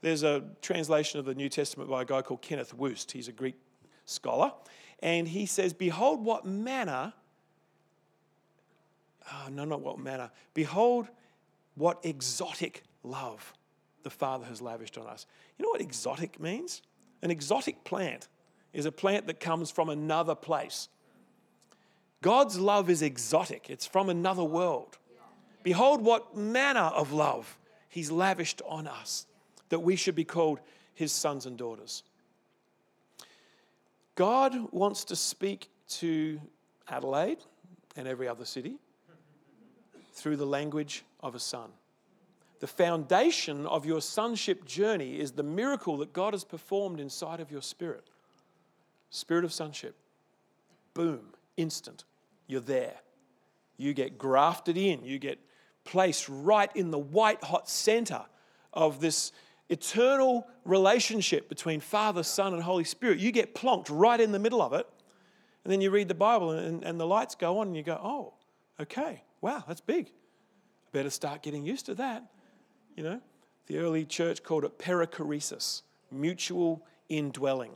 [0.00, 3.12] There's a translation of the New Testament by a guy called Kenneth Wuest.
[3.12, 3.54] He's a Greek
[4.04, 4.52] scholar.
[4.98, 7.12] And he says, Behold what manner,
[9.30, 11.08] oh, no, not what manner, behold
[11.74, 13.52] what exotic love
[14.02, 15.26] the Father has lavished on us.
[15.58, 16.82] You know what exotic means?
[17.22, 18.28] An exotic plant
[18.72, 20.88] is a plant that comes from another place.
[22.20, 24.98] God's love is exotic, it's from another world.
[25.62, 27.58] Behold, what manner of love
[27.88, 29.26] He's lavished on us,
[29.68, 30.60] that we should be called
[30.94, 32.04] His sons and daughters.
[34.14, 36.40] God wants to speak to
[36.88, 37.36] Adelaide
[37.94, 38.76] and every other city
[40.12, 41.70] through the language of a son.
[42.60, 47.50] The foundation of your sonship journey is the miracle that God has performed inside of
[47.50, 48.08] your spirit.
[49.10, 49.96] Spirit of sonship.
[50.94, 52.04] Boom, instant.
[52.46, 52.94] You're there.
[53.76, 55.04] You get grafted in.
[55.04, 55.40] You get
[55.84, 58.22] placed right in the white hot center
[58.72, 59.32] of this
[59.68, 64.62] eternal relationship between Father, Son, and Holy Spirit, you get plonked right in the middle
[64.62, 64.86] of it.
[65.64, 67.98] And then you read the Bible and, and the lights go on and you go,
[68.02, 68.34] oh,
[68.80, 70.06] okay, wow, that's big.
[70.06, 72.24] I better start getting used to that.
[72.96, 73.20] You know,
[73.66, 77.72] the early church called it perichoresis, mutual indwelling.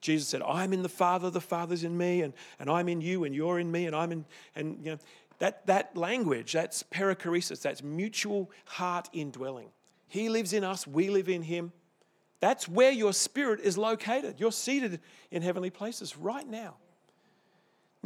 [0.00, 3.24] Jesus said, I'm in the Father, the Father's in me, and, and I'm in you,
[3.24, 4.24] and you're in me, and I'm in,
[4.54, 4.98] and you know,
[5.38, 9.68] that, that language, that's perichoresis, that's mutual heart indwelling.
[10.08, 11.72] He lives in us, we live in him.
[12.40, 14.36] That's where your spirit is located.
[14.38, 16.76] You're seated in heavenly places right now.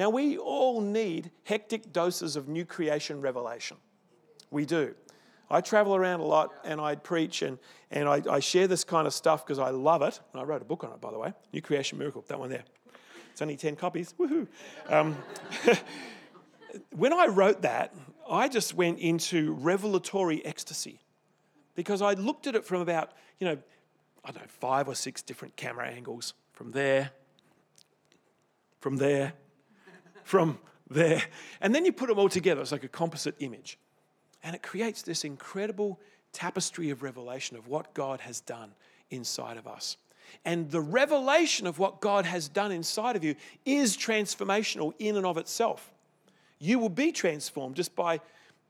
[0.01, 3.77] Now, we all need hectic doses of new creation revelation.
[4.51, 4.95] We do.
[5.51, 7.59] I travel around a lot and I preach and,
[7.91, 10.19] and I, I share this kind of stuff because I love it.
[10.33, 12.49] And I wrote a book on it, by the way New Creation Miracle, that one
[12.49, 12.65] there.
[13.31, 14.15] It's only 10 copies.
[14.19, 14.47] Woohoo.
[14.89, 15.19] Um,
[16.97, 17.95] when I wrote that,
[18.27, 21.01] I just went into revelatory ecstasy
[21.75, 23.59] because I looked at it from about, you know,
[24.25, 27.11] I don't know, five or six different camera angles from there,
[28.81, 29.35] from there,
[30.31, 31.23] from there.
[31.61, 32.61] And then you put them all together.
[32.61, 33.79] It's like a composite image.
[34.45, 35.99] And it creates this incredible
[36.33, 38.71] tapestry of revelation of what God has done
[39.11, 39.97] inside of us.
[40.45, 43.35] And the revelation of what God has done inside of you
[43.67, 45.91] is transformational in and of itself.
[46.61, 48.21] You will be transformed just by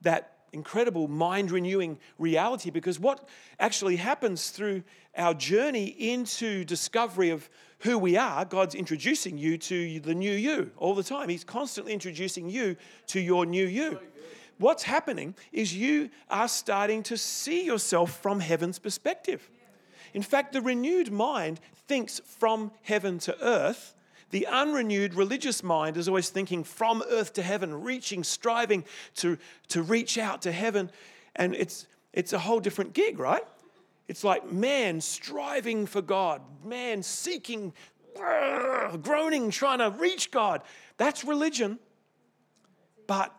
[0.01, 3.29] that incredible mind renewing reality because what
[3.59, 4.83] actually happens through
[5.17, 7.49] our journey into discovery of
[7.81, 11.29] who we are, God's introducing you to the new you all the time.
[11.29, 12.77] He's constantly introducing you
[13.09, 13.99] to your new you.
[14.59, 19.49] What's happening is you are starting to see yourself from heaven's perspective.
[20.13, 23.95] In fact, the renewed mind thinks from heaven to earth
[24.31, 28.85] the unrenewed religious mind is always thinking from earth to heaven, reaching, striving
[29.17, 30.91] to, to reach out to heaven.
[31.37, 33.43] And it's, it's a whole different gig, right?
[34.09, 37.73] It's like man striving for God, man seeking,
[39.03, 40.63] groaning, trying to reach God.
[40.97, 41.79] That's religion.
[43.07, 43.35] But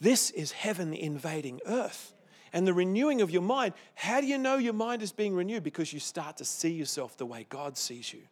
[0.00, 2.14] this is heaven invading earth.
[2.52, 5.62] And the renewing of your mind, how do you know your mind is being renewed?
[5.62, 8.22] Because you start to see yourself the way God sees you.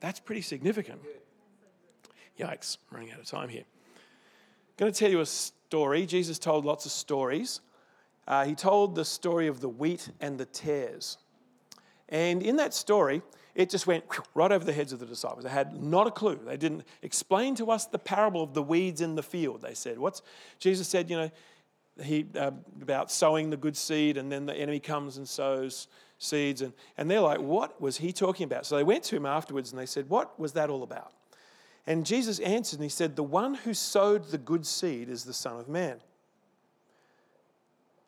[0.00, 1.00] That's pretty significant.
[2.38, 3.64] Yikes, I'm running out of time here.
[3.64, 6.06] I'm going to tell you a story.
[6.06, 7.60] Jesus told lots of stories.
[8.26, 11.18] Uh, he told the story of the wheat and the tares.
[12.08, 13.22] And in that story,
[13.54, 15.44] it just went right over the heads of the disciples.
[15.44, 16.40] They had not a clue.
[16.46, 19.62] They didn't explain to us the parable of the weeds in the field.
[19.62, 20.22] They said, What's
[20.58, 21.30] Jesus said, you know,
[22.02, 25.88] he, uh, about sowing the good seed, and then the enemy comes and sows
[26.20, 26.62] seeds.
[26.62, 28.64] And, and they're like, What was he talking about?
[28.64, 31.12] So they went to him afterwards and they said, What was that all about?
[31.86, 35.32] And Jesus answered and he said, The one who sowed the good seed is the
[35.32, 36.00] Son of Man.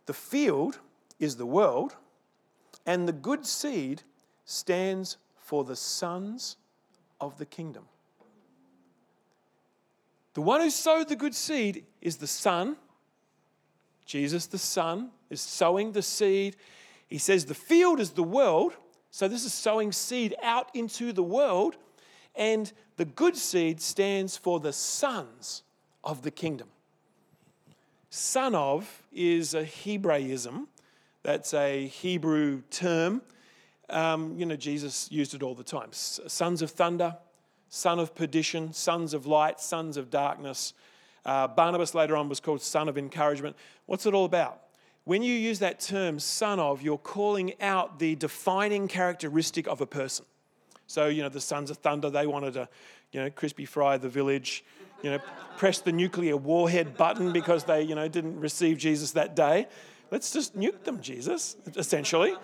[0.06, 0.78] The field
[1.18, 1.96] is the world,
[2.86, 4.02] and the good seed
[4.44, 6.56] stands for the sons
[7.20, 7.84] of the kingdom.
[10.34, 12.76] The one who sowed the good seed is the Son.
[14.06, 16.56] Jesus, the Son, is sowing the seed.
[17.12, 18.72] He says the field is the world.
[19.10, 21.76] So this is sowing seed out into the world.
[22.34, 25.62] And the good seed stands for the sons
[26.02, 26.68] of the kingdom.
[28.08, 30.68] Son of is a Hebraism.
[31.22, 33.20] That's a Hebrew term.
[33.90, 35.88] Um, you know, Jesus used it all the time.
[35.92, 37.18] Sons of thunder,
[37.68, 40.72] son of perdition, sons of light, sons of darkness.
[41.26, 43.54] Uh, Barnabas later on was called son of encouragement.
[43.84, 44.62] What's it all about?
[45.04, 49.86] When you use that term son of, you're calling out the defining characteristic of a
[49.86, 50.24] person.
[50.86, 52.68] So, you know, the Sons of Thunder, they wanted to,
[53.12, 54.64] you know, crispy fry the village,
[55.02, 55.18] you know,
[55.56, 59.66] press the nuclear warhead button because they, you know, didn't receive Jesus that day.
[60.10, 62.34] Let's just nuke them, Jesus, essentially.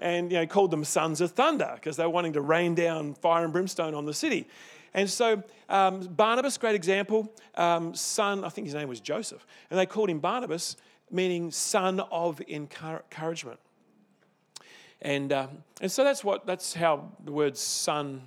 [0.00, 3.14] And, you know, called them Sons of Thunder because they were wanting to rain down
[3.14, 4.46] fire and brimstone on the city.
[4.94, 9.78] And so um, Barnabas, great example, um, son, I think his name was Joseph, and
[9.78, 10.76] they called him Barnabas
[11.10, 13.60] meaning son of encouragement.
[15.02, 15.48] And, uh,
[15.80, 18.22] and so that's, what, that's how the word son,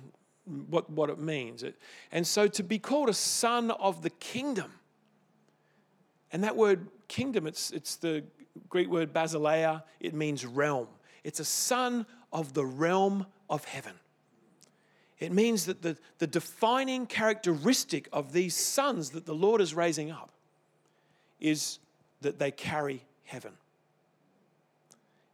[0.68, 1.62] what, what it means.
[1.62, 1.76] It,
[2.12, 4.72] and so to be called a son of the kingdom,
[6.32, 8.22] and that word kingdom, it's, it's the
[8.68, 10.86] Greek word basileia, it means realm.
[11.24, 13.94] It's a son of the realm of heaven.
[15.18, 20.10] It means that the, the defining characteristic of these sons that the Lord is raising
[20.10, 20.30] up
[21.40, 21.78] is
[22.20, 23.52] that they carry heaven.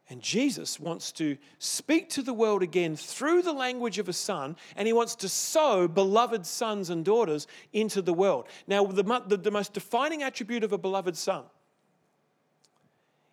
[0.09, 4.57] And Jesus wants to speak to the world again through the language of a son,
[4.77, 8.47] and he wants to sow beloved sons and daughters into the world.
[8.69, 11.43] Now, the, the, the, most defining attribute of a beloved son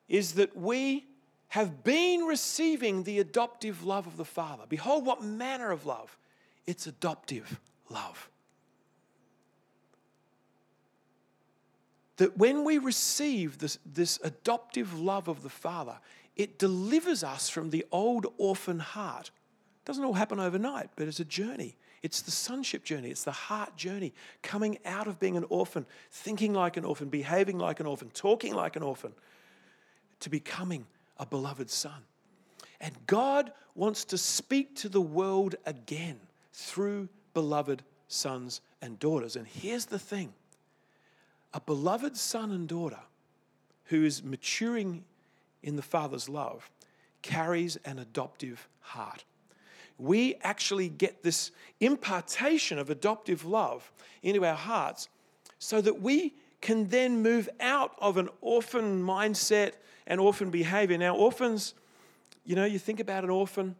[0.08, 1.06] is that we
[1.49, 4.64] have been receiving the adoptive love of the Father.
[4.68, 6.18] Behold, what manner of love!
[6.66, 8.30] It's adoptive love.
[12.24, 15.99] That when we receive this, this adoptive love of the Father,
[16.38, 19.28] it delivers us from the old orphan heart.
[19.28, 21.76] It doesn't all happen overnight, but it's a journey.
[22.01, 26.53] It's the sonship journey, it's the heart journey, coming out of being an orphan, thinking
[26.53, 29.11] like an orphan, behaving like an orphan, talking like an orphan,
[30.21, 30.86] to becoming
[31.17, 32.03] a beloved son.
[32.80, 36.21] And God wants to speak to the world again
[36.53, 39.36] through beloved sons and daughters.
[39.36, 40.32] And here's the thing
[41.54, 42.99] a beloved son and daughter
[43.86, 45.04] who is maturing
[45.62, 46.70] in the Father's love
[47.22, 49.24] carries an adoptive heart.
[49.97, 53.91] We actually get this impartation of adoptive love
[54.22, 55.10] into our hearts
[55.60, 59.74] so that we can then move out of an orphan mindset
[60.08, 60.97] and orphan behavior.
[60.97, 61.74] Now, orphans,
[62.45, 63.76] you know, you think about an orphan,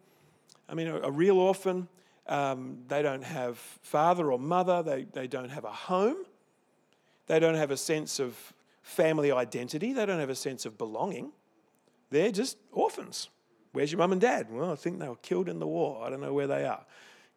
[0.70, 1.88] I mean, a, a real orphan,
[2.28, 6.18] um, they don't have father or mother, they, they don't have a home,
[7.28, 11.32] they don't have a sense of family identity, they don't have a sense of belonging.
[12.10, 13.30] They're just orphans.
[13.72, 14.48] Where's your mum and dad?
[14.52, 16.06] Well, I think they were killed in the war.
[16.06, 16.86] I don't know where they are.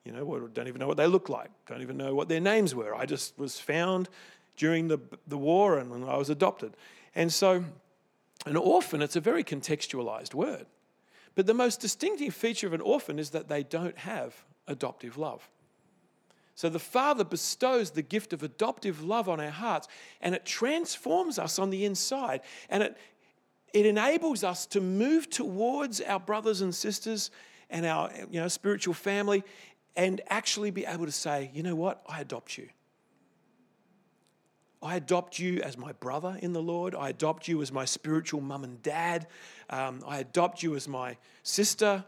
[0.04, 1.50] You know, don't even know what they look like.
[1.66, 2.94] Don't even know what their names were.
[2.94, 4.08] I just was found
[4.56, 6.74] during the, the war and I was adopted.
[7.14, 7.64] And so,
[8.44, 10.66] an orphan, it's a very contextualized word.
[11.34, 15.48] But the most distinctive feature of an orphan is that they don't have adoptive love.
[16.56, 19.88] So the Father bestows the gift of adoptive love on our hearts,
[20.22, 22.40] and it transforms us on the inside,
[22.70, 22.96] and it,
[23.74, 27.30] it enables us to move towards our brothers and sisters
[27.68, 29.44] and our you know, spiritual family
[29.96, 32.68] and actually be able to say, you know what, I adopt you.
[34.82, 36.94] I adopt you as my brother in the Lord.
[36.94, 39.26] I adopt you as my spiritual mum and dad.
[39.68, 42.04] Um, I adopt you as my sister,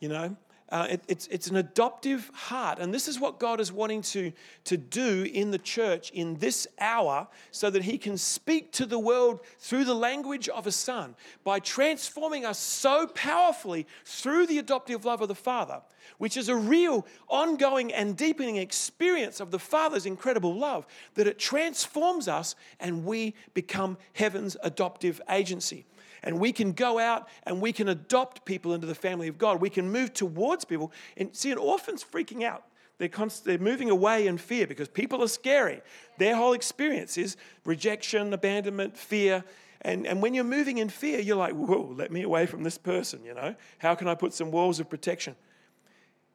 [0.00, 0.36] you know.
[0.68, 2.80] Uh, it, it's, it's an adoptive heart.
[2.80, 4.32] And this is what God is wanting to,
[4.64, 8.98] to do in the church in this hour so that He can speak to the
[8.98, 11.14] world through the language of a son
[11.44, 15.82] by transforming us so powerfully through the adoptive love of the Father,
[16.18, 21.38] which is a real, ongoing, and deepening experience of the Father's incredible love, that it
[21.38, 25.86] transforms us and we become heaven's adoptive agency
[26.26, 29.60] and we can go out and we can adopt people into the family of God.
[29.60, 30.92] We can move towards people.
[31.16, 32.64] And see, an orphan's freaking out.
[32.98, 35.82] They're, const- they're moving away in fear because people are scary.
[36.18, 39.44] Their whole experience is rejection, abandonment, fear.
[39.82, 42.78] And, and when you're moving in fear, you're like, whoa, let me away from this
[42.78, 43.54] person, you know?
[43.78, 45.36] How can I put some walls of protection?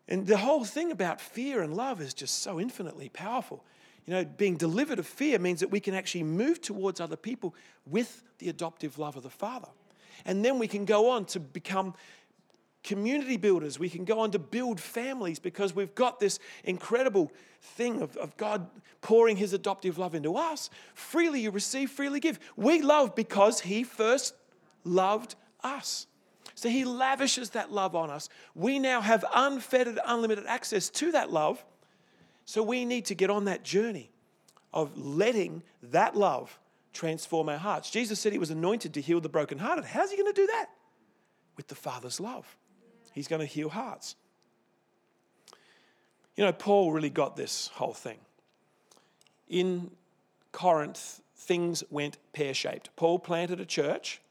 [0.07, 3.63] And the whole thing about fear and love is just so infinitely powerful.
[4.05, 7.55] You know, being delivered of fear means that we can actually move towards other people
[7.85, 9.69] with the adoptive love of the Father.
[10.25, 11.93] And then we can go on to become
[12.83, 13.77] community builders.
[13.77, 17.31] We can go on to build families because we've got this incredible
[17.61, 18.67] thing of, of God
[19.01, 20.69] pouring his adoptive love into us.
[20.93, 22.39] Freely you receive, freely give.
[22.55, 24.33] We love because he first
[24.83, 26.07] loved us.
[26.55, 28.29] So he lavishes that love on us.
[28.55, 31.63] We now have unfettered, unlimited access to that love.
[32.45, 34.11] So we need to get on that journey
[34.73, 36.57] of letting that love
[36.93, 37.89] transform our hearts.
[37.89, 39.85] Jesus said he was anointed to heal the brokenhearted.
[39.85, 40.67] How's he going to do that?
[41.55, 42.57] With the Father's love.
[43.13, 44.15] He's going to heal hearts.
[46.35, 48.17] You know, Paul really got this whole thing.
[49.49, 49.91] In
[50.51, 52.89] Corinth, things went pear shaped.
[52.95, 54.21] Paul planted a church,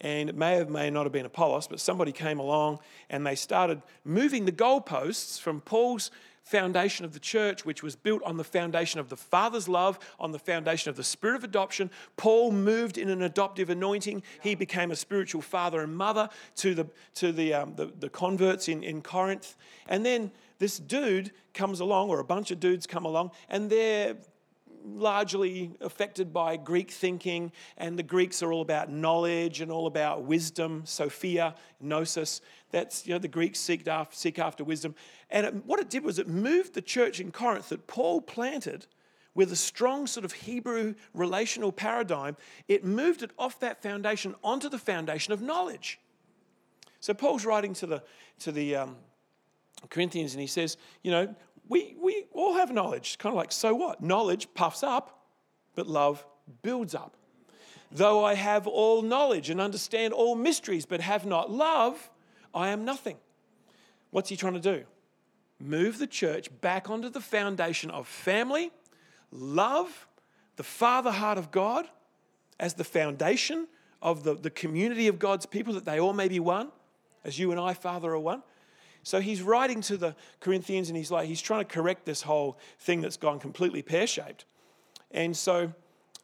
[0.00, 2.78] and it may have may not have been Apollos, but somebody came along
[3.08, 6.10] and they started moving the goalposts from Paul's
[6.46, 10.30] foundation of the church, which was built on the foundation of the Father's love, on
[10.30, 11.90] the foundation of the Spirit of adoption.
[12.16, 14.22] Paul moved in an adoptive anointing.
[14.42, 18.68] He became a spiritual father and mother to the, to the, um, the, the converts
[18.68, 19.56] in, in Corinth.
[19.88, 24.14] And then this dude comes along, or a bunch of dudes come along, and they're
[24.86, 30.22] largely affected by Greek thinking, and the Greeks are all about knowledge and all about
[30.22, 32.40] wisdom, Sophia, gnosis.
[32.70, 34.94] That's, you know, the Greeks seek after, seek after wisdom.
[35.30, 38.86] And it, what it did was it moved the church in Corinth that Paul planted
[39.34, 42.36] with a strong sort of Hebrew relational paradigm,
[42.68, 46.00] it moved it off that foundation onto the foundation of knowledge.
[47.00, 48.02] So Paul's writing to the,
[48.40, 48.96] to the um,
[49.90, 51.34] Corinthians and he says, you know,
[51.68, 53.08] we, we all have knowledge.
[53.08, 54.02] It's kind of like, so what?
[54.02, 55.26] Knowledge puffs up,
[55.74, 56.24] but love
[56.62, 57.16] builds up.
[57.90, 62.10] Though I have all knowledge and understand all mysteries, but have not love,
[62.54, 63.16] I am nothing.
[64.10, 64.84] What's he trying to do?
[65.58, 68.70] Move the church back onto the foundation of family,
[69.30, 70.06] love,
[70.56, 71.88] the Father heart of God
[72.58, 73.66] as the foundation
[74.02, 76.68] of the, the community of God's people, that they all may be one,
[77.24, 78.42] as you and I, Father, are one.
[79.06, 82.58] So he's writing to the Corinthians and he's like, he's trying to correct this whole
[82.80, 84.46] thing that's gone completely pear shaped.
[85.12, 85.72] And so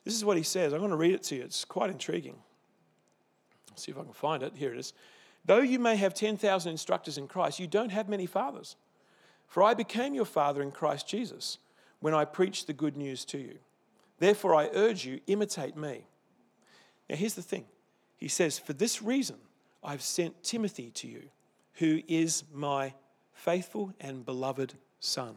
[0.05, 0.73] this is what he says.
[0.73, 1.43] I'm going to read it to you.
[1.43, 2.35] It's quite intriguing.
[3.71, 4.55] Let's see if I can find it.
[4.57, 4.95] Here it is.
[5.45, 8.75] Though you may have 10,000 instructors in Christ, you don't have many fathers.
[9.47, 11.59] For I became your father in Christ Jesus
[12.01, 13.59] when I preached the good news to you.
[14.19, 16.09] Therefore, I urge you, imitate me.
[17.09, 17.67] Now, here's the thing
[18.17, 19.37] He says, For this reason,
[19.85, 21.29] I've sent Timothy to you,
[21.75, 22.95] who is my
[23.33, 25.37] faithful and beloved son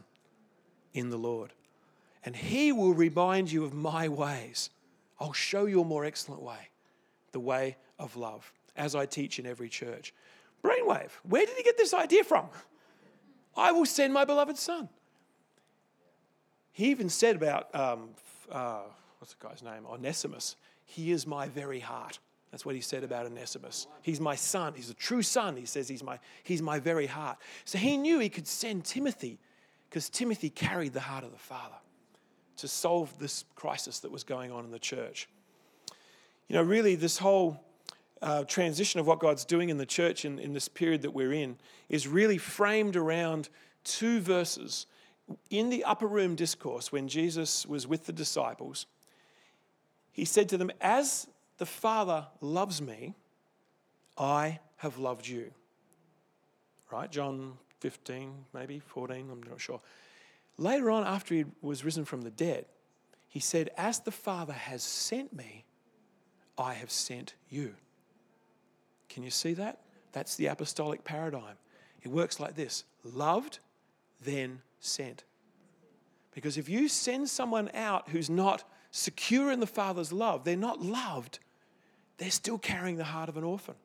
[0.93, 1.53] in the Lord.
[2.23, 4.69] And he will remind you of my ways.
[5.19, 6.69] I'll show you a more excellent way,
[7.31, 10.13] the way of love, as I teach in every church.
[10.63, 12.47] Brainwave, where did he get this idea from?
[13.55, 14.89] I will send my beloved son.
[16.71, 18.09] He even said about, um,
[18.51, 18.81] uh,
[19.19, 19.85] what's the guy's name?
[19.85, 20.57] Onesimus.
[20.83, 22.19] He is my very heart.
[22.55, 23.85] That's what he said about Onesimus.
[24.01, 24.75] He's my son.
[24.77, 25.57] He's a true son.
[25.57, 27.37] He says he's my, he's my very heart.
[27.65, 29.39] So he knew he could send Timothy
[29.89, 31.75] because Timothy carried the heart of the Father
[32.55, 35.27] to solve this crisis that was going on in the church.
[36.47, 37.61] You know, really, this whole
[38.21, 41.33] uh, transition of what God's doing in the church in, in this period that we're
[41.33, 41.57] in
[41.89, 43.49] is really framed around
[43.83, 44.85] two verses.
[45.49, 48.85] In the upper room discourse, when Jesus was with the disciples,
[50.13, 51.27] he said to them, As
[51.57, 53.15] the Father loves me,
[54.17, 55.51] I have loved you.
[56.91, 57.11] Right?
[57.11, 59.81] John 15, maybe 14, I'm not sure.
[60.57, 62.65] Later on, after he was risen from the dead,
[63.27, 65.65] he said, As the Father has sent me,
[66.57, 67.75] I have sent you.
[69.09, 69.81] Can you see that?
[70.13, 71.57] That's the apostolic paradigm.
[72.01, 73.59] It works like this loved,
[74.23, 75.25] then sent.
[76.33, 80.81] Because if you send someone out who's not secure in the Father's love, they're not
[80.81, 81.39] loved,
[82.17, 83.75] they're still carrying the heart of an orphan.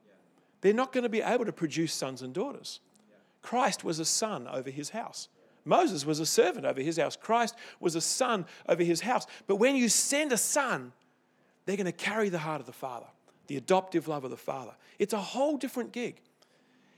[0.61, 2.81] They're not going to be able to produce sons and daughters.
[3.43, 5.29] Christ was a son over his house.
[5.65, 7.17] Moses was a servant over his house.
[7.17, 9.27] Christ was a son over his house.
[9.47, 10.93] But when you send a son,
[11.65, 13.07] they're going to carry the heart of the Father,
[13.47, 14.73] the adoptive love of the Father.
[14.99, 16.21] It's a whole different gig.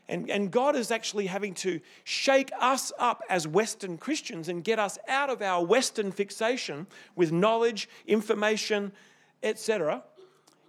[0.08, 4.78] And, and God is actually having to shake us up as Western Christians and get
[4.78, 8.92] us out of our Western fixation with knowledge, information,
[9.42, 10.02] etc.,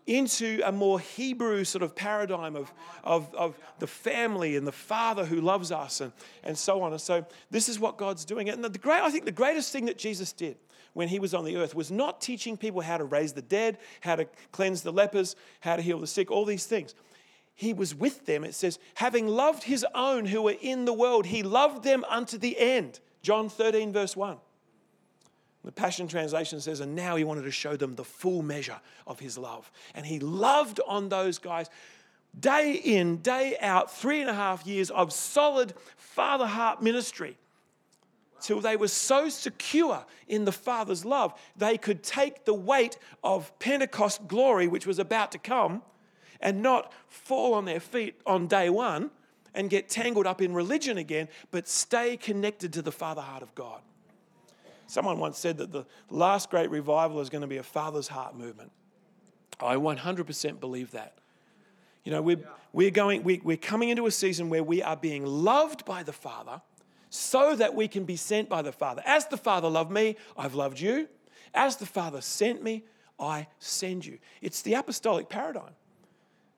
[0.06, 2.74] into a more Hebrew sort of paradigm of,
[3.04, 6.12] of, of the family and the father who loves us and,
[6.44, 6.92] and so on.
[6.92, 8.50] And so this is what God's doing.
[8.50, 10.58] And the great, I think the greatest thing that Jesus did
[10.94, 13.78] when he was on the earth was not teaching people how to raise the dead,
[14.02, 16.96] how to cleanse the lepers, how to heal the sick, all these things.
[17.56, 21.28] He was with them, it says, having loved his own who were in the world,
[21.28, 23.00] he loved them unto the end.
[23.22, 24.38] John 13, verse 1.
[25.64, 29.20] The Passion Translation says, and now he wanted to show them the full measure of
[29.20, 29.72] his love.
[29.96, 31.70] And he loved on those guys
[32.38, 37.38] day in, day out, three and a half years of solid father heart ministry
[38.44, 43.58] till they were so secure in the Father's love, they could take the weight of
[43.58, 45.82] Pentecost glory, which was about to come,
[46.42, 49.10] and not fall on their feet on day one
[49.56, 53.56] and get tangled up in religion again, but stay connected to the Father heart of
[53.56, 53.82] God.
[54.94, 58.38] Someone once said that the last great revival is going to be a father's heart
[58.38, 58.72] movement.
[59.60, 61.18] I 100% believe that.
[62.04, 65.26] You know, we're, we're, going, we, we're coming into a season where we are being
[65.26, 66.62] loved by the Father
[67.10, 69.02] so that we can be sent by the Father.
[69.04, 71.08] As the Father loved me, I've loved you.
[71.56, 72.84] As the Father sent me,
[73.20, 74.20] I send you.
[74.44, 75.74] It's the apostolic paradigm.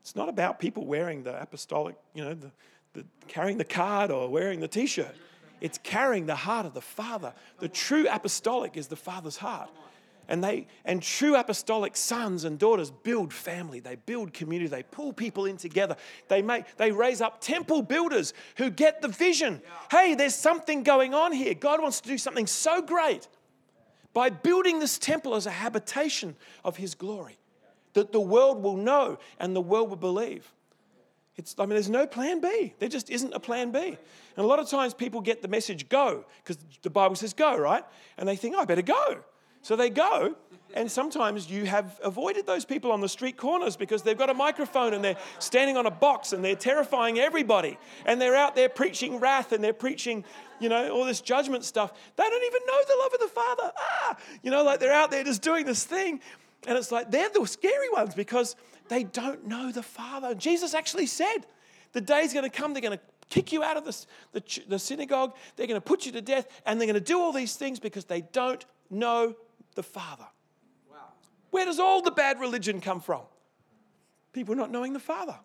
[0.02, 2.52] It's not about people wearing the apostolic, you know, the,
[2.92, 5.16] the carrying the card or wearing the t shirt.
[5.66, 7.34] It's carrying the heart of the Father.
[7.58, 9.72] The true apostolic is the Father's heart.
[10.28, 15.12] And they and true apostolic sons and daughters build family, they build community, they pull
[15.12, 15.96] people in together.
[16.28, 19.60] They make they raise up temple builders who get the vision.
[19.90, 21.56] Hey, there's something going on here.
[21.56, 23.28] God wants to do something so great
[24.14, 27.40] by building this temple as a habitation of his glory
[27.94, 30.54] that the world will know and the world will believe.
[31.38, 32.76] It's, I mean, there's no plan B.
[32.78, 33.98] There just isn't a plan B.
[34.36, 37.58] And a lot of times people get the message go, because the Bible says go,
[37.58, 37.84] right?
[38.18, 39.24] And they think, oh, I better go.
[39.62, 40.36] So they go,
[40.76, 44.34] and sometimes you have avoided those people on the street corners because they've got a
[44.34, 47.80] microphone and they're standing on a box and they're terrifying everybody.
[48.06, 50.24] And they're out there preaching wrath and they're preaching,
[50.60, 51.94] you know, all this judgment stuff.
[52.16, 53.72] They don't even know the love of the Father.
[53.76, 56.20] Ah, you know, like they're out there just doing this thing.
[56.68, 58.56] And it's like they're the scary ones because
[58.90, 60.36] they don't know the Father.
[60.36, 61.40] Jesus actually said,
[61.94, 64.06] the day's going to come, they're going to kick you out of the,
[64.40, 67.20] the, the synagogue, they're going to put you to death, and they're going to do
[67.20, 69.36] all these things because they don't know
[69.76, 70.28] the Father.
[70.92, 70.98] Wow.
[71.52, 73.22] Where does all the bad religion come from?
[74.36, 75.36] people not knowing the Father.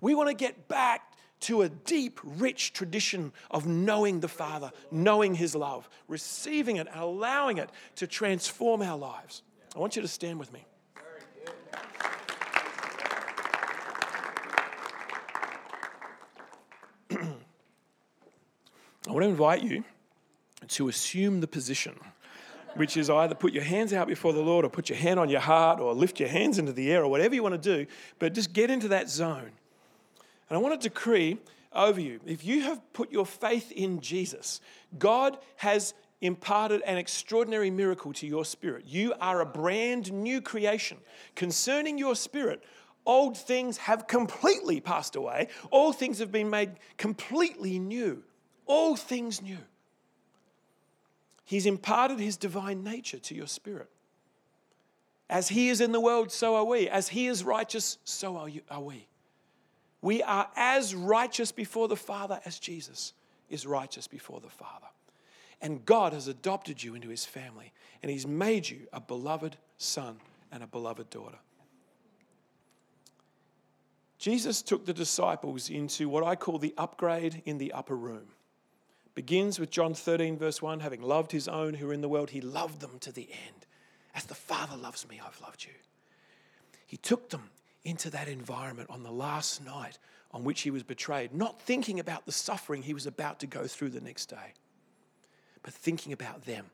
[0.00, 5.34] We want to get back to a deep, rich tradition of knowing the Father, knowing
[5.34, 9.42] His love, receiving it, and allowing it to transform our lives.
[9.74, 10.64] I want you to stand with me.
[19.08, 19.84] I want to invite you
[20.68, 21.98] to assume the position,
[22.74, 25.30] which is either put your hands out before the Lord or put your hand on
[25.30, 27.90] your heart or lift your hands into the air or whatever you want to do,
[28.18, 29.50] but just get into that zone.
[30.50, 31.38] And I want to decree
[31.72, 34.60] over you if you have put your faith in Jesus,
[34.98, 38.84] God has imparted an extraordinary miracle to your spirit.
[38.86, 40.98] You are a brand new creation.
[41.34, 42.62] Concerning your spirit,
[43.06, 48.22] old things have completely passed away, all things have been made completely new.
[48.68, 49.58] All things new.
[51.44, 53.88] He's imparted his divine nature to your spirit.
[55.30, 56.88] As he is in the world, so are we.
[56.88, 59.08] As he is righteous, so are, you, are we.
[60.02, 63.14] We are as righteous before the Father as Jesus
[63.48, 64.86] is righteous before the Father.
[65.60, 70.18] And God has adopted you into his family, and he's made you a beloved son
[70.52, 71.38] and a beloved daughter.
[74.18, 78.26] Jesus took the disciples into what I call the upgrade in the upper room.
[79.18, 82.30] Begins with John 13, verse 1 having loved his own who are in the world,
[82.30, 83.66] he loved them to the end.
[84.14, 85.72] As the Father loves me, I've loved you.
[86.86, 87.50] He took them
[87.82, 89.98] into that environment on the last night
[90.30, 93.66] on which he was betrayed, not thinking about the suffering he was about to go
[93.66, 94.54] through the next day,
[95.64, 96.66] but thinking about them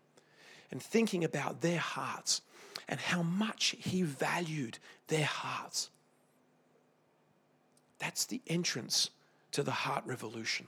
[0.70, 2.42] and thinking about their hearts
[2.88, 4.78] and how much he valued
[5.09, 5.88] their hearts.
[7.99, 9.09] That's the entrance
[9.53, 10.66] to the heart revolution.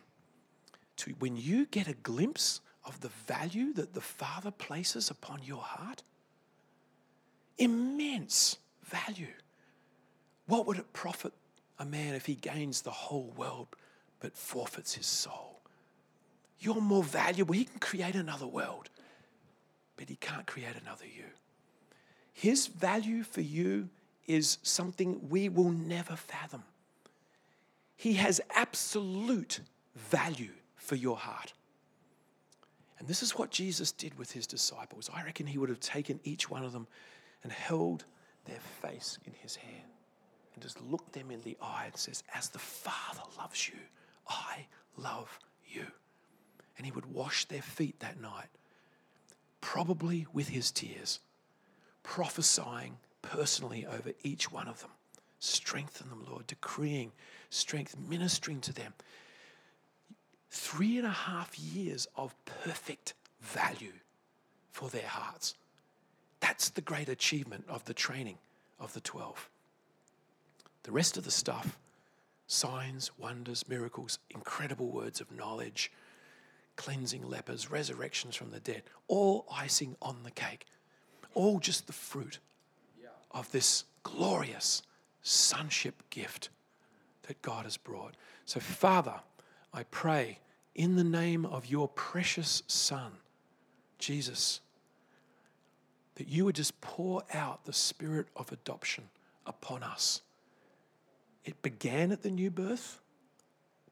[0.97, 5.61] To when you get a glimpse of the value that the Father places upon your
[5.61, 6.03] heart,
[7.59, 9.33] immense value.
[10.47, 11.33] What would it profit
[11.79, 13.69] a man if he gains the whole world
[14.21, 15.61] but forfeits his soul?
[16.61, 17.55] You're more valuable.
[17.55, 18.89] He can create another world,
[19.97, 21.25] but he can't create another you.
[22.33, 23.89] His value for you
[24.27, 26.63] is something we will never fathom.
[27.97, 29.61] He has absolute
[29.95, 31.53] value for your heart.
[32.99, 35.11] And this is what Jesus did with his disciples.
[35.13, 36.87] I reckon he would have taken each one of them
[37.43, 38.05] and held
[38.47, 39.91] their face in his hand
[40.55, 43.79] and just looked them in the eye and says, As the Father loves you,
[44.29, 44.67] I
[44.97, 45.87] love you.
[46.77, 48.49] And he would wash their feet that night,
[49.61, 51.21] probably with his tears,
[52.03, 54.91] prophesying personally over each one of them.
[55.39, 57.13] Strengthen them, Lord, decreeing
[57.51, 58.95] strength, ministering to them.
[60.51, 63.93] Three and a half years of perfect value
[64.71, 65.55] for their hearts.
[66.41, 68.39] That's the great achievement of the training
[68.79, 69.49] of the 12.
[70.83, 71.79] The rest of the stuff
[72.47, 75.91] signs, wonders, miracles, incredible words of knowledge,
[76.77, 80.67] cleansing lepers, resurrections from the dead all icing on the cake,
[81.35, 82.39] all just the fruit
[83.33, 84.83] of this glorious
[85.23, 86.49] sonship gift
[87.23, 88.15] that God has brought.
[88.45, 89.15] So, Father,
[89.77, 90.41] I pray
[90.75, 93.13] in the name of your precious Son,
[93.99, 94.61] Jesus,
[96.17, 99.05] that you would just pour out the spirit of adoption
[99.47, 100.23] upon us
[101.47, 103.01] it began at the new birth,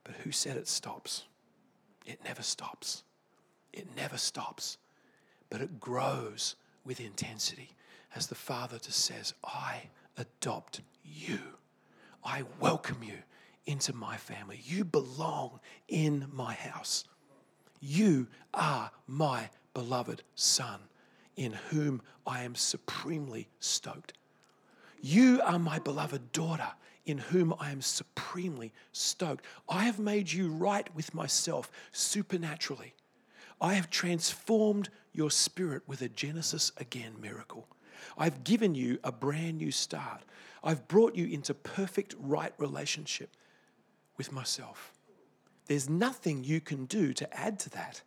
[0.02, 1.22] but who said it stops?
[2.04, 3.04] It never stops.
[3.72, 4.76] It never stops.
[5.48, 7.70] But it grows with intensity
[8.14, 9.84] as the Father just says, I
[10.18, 11.38] adopt you.
[12.24, 13.18] I welcome you
[13.66, 14.60] into my family.
[14.64, 17.04] You belong in my house.
[17.80, 20.80] You are my beloved Son,
[21.36, 24.14] in whom I am supremely stoked.
[25.00, 26.72] You are my beloved daughter,
[27.04, 29.44] in whom I am supremely stoked.
[29.68, 32.94] I have made you right with myself supernaturally.
[33.60, 37.68] I have transformed your spirit with a Genesis again miracle.
[38.16, 40.22] I've given you a brand new start.
[40.62, 43.30] I've brought you into perfect right relationship
[44.16, 44.92] with myself.
[45.66, 48.02] There's nothing you can do to add to that.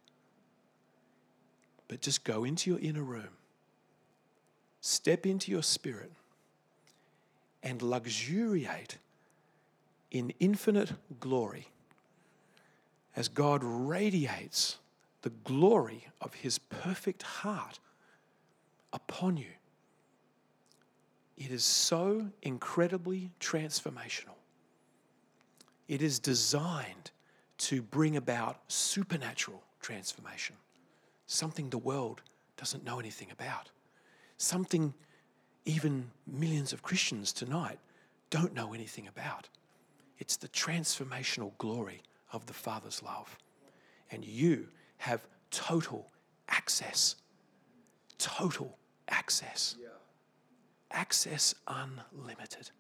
[1.87, 3.29] But just go into your inner room,
[4.81, 6.11] step into your spirit
[7.63, 8.97] and luxuriate
[10.11, 11.67] in infinite glory
[13.15, 14.77] as God radiates
[15.23, 17.79] the glory of his perfect heart
[18.93, 19.47] upon you.
[21.37, 24.36] It is so incredibly transformational.
[25.87, 27.11] It is designed
[27.59, 30.55] to bring about supernatural transformation,
[31.25, 32.21] something the world
[32.57, 33.71] doesn't know anything about,
[34.37, 34.93] something
[35.65, 37.79] even millions of Christians tonight
[38.29, 39.49] don't know anything about.
[40.17, 43.37] It's the transformational glory of the Father's love.
[44.11, 44.67] And you
[44.97, 46.11] have total
[46.49, 47.15] access.
[48.17, 48.77] Total
[49.09, 49.75] access.
[50.91, 52.71] Access unlimited.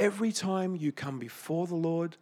[0.00, 2.16] Every time you come before the Lord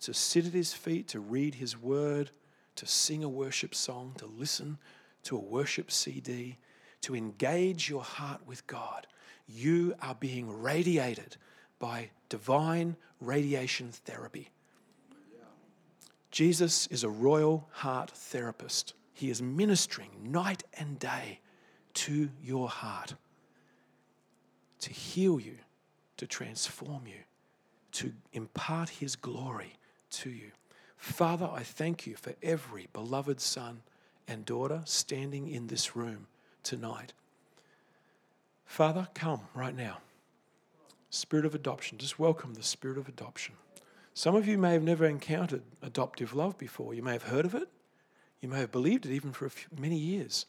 [0.00, 2.30] to sit at His feet, to read His word,
[2.76, 4.78] to sing a worship song, to listen
[5.24, 6.56] to a worship CD,
[7.02, 9.06] to engage your heart with God,
[9.46, 11.36] you are being radiated
[11.78, 14.48] by divine radiation therapy.
[16.30, 18.94] Jesus is a royal heart therapist.
[19.12, 21.40] He is ministering night and day
[21.92, 23.14] to your heart
[24.80, 25.56] to heal you,
[26.20, 27.22] to transform you,
[27.92, 29.76] to impart His glory
[30.10, 30.50] to you.
[30.98, 33.80] Father, I thank you for every beloved son
[34.28, 36.26] and daughter standing in this room
[36.62, 37.14] tonight.
[38.66, 39.96] Father, come right now.
[41.08, 43.54] Spirit of adoption, just welcome the spirit of adoption.
[44.12, 46.92] Some of you may have never encountered adoptive love before.
[46.92, 47.68] You may have heard of it.
[48.42, 50.44] You may have believed it even for few, many years.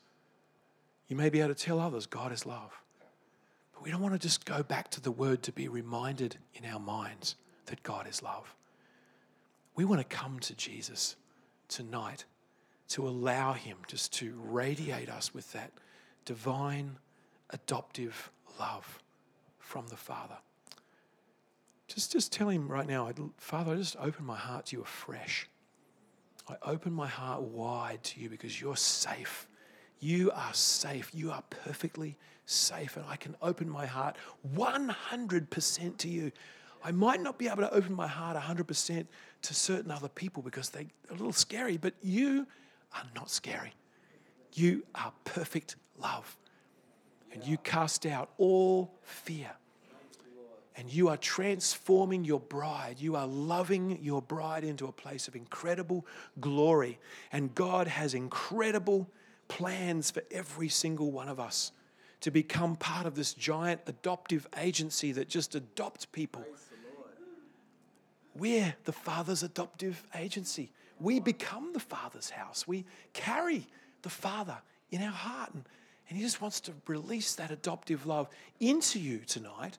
[1.07, 2.80] You may be able to tell others God is love.
[3.81, 6.79] We don't want to just go back to the word to be reminded in our
[6.79, 8.55] minds that God is love.
[9.75, 11.15] We want to come to Jesus
[11.67, 12.25] tonight
[12.89, 15.71] to allow Him just to radiate us with that
[16.25, 16.97] divine
[17.49, 18.29] adoptive
[18.59, 19.01] love
[19.57, 20.37] from the Father.
[21.87, 25.47] Just, just tell Him right now, Father, I just open my heart to you afresh.
[26.47, 29.47] I open my heart wide to you because you're safe.
[29.99, 31.09] You are safe.
[31.13, 32.17] You are perfectly
[32.51, 32.97] safe.
[32.97, 34.17] And I can open my heart
[34.55, 36.31] 100% to you.
[36.83, 39.05] I might not be able to open my heart 100%
[39.43, 42.47] to certain other people because they're a little scary, but you
[42.95, 43.73] are not scary.
[44.53, 46.37] You are perfect love.
[47.33, 49.51] And you cast out all fear.
[50.75, 52.95] And you are transforming your bride.
[52.99, 56.05] You are loving your bride into a place of incredible
[56.39, 56.97] glory.
[57.31, 59.09] And God has incredible
[59.47, 61.71] plans for every single one of us
[62.21, 66.45] to become part of this giant adoptive agency that just adopts people.
[68.35, 70.71] We're the Father's adoptive agency.
[70.99, 72.67] We become the Father's house.
[72.67, 73.67] We carry
[74.03, 74.57] the Father
[74.91, 75.53] in our heart.
[75.53, 75.65] And,
[76.07, 79.77] and He just wants to release that adoptive love into you tonight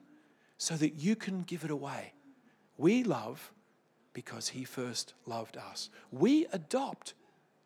[0.57, 2.13] so that you can give it away.
[2.77, 3.51] We love
[4.13, 5.89] because He first loved us.
[6.11, 7.13] We adopt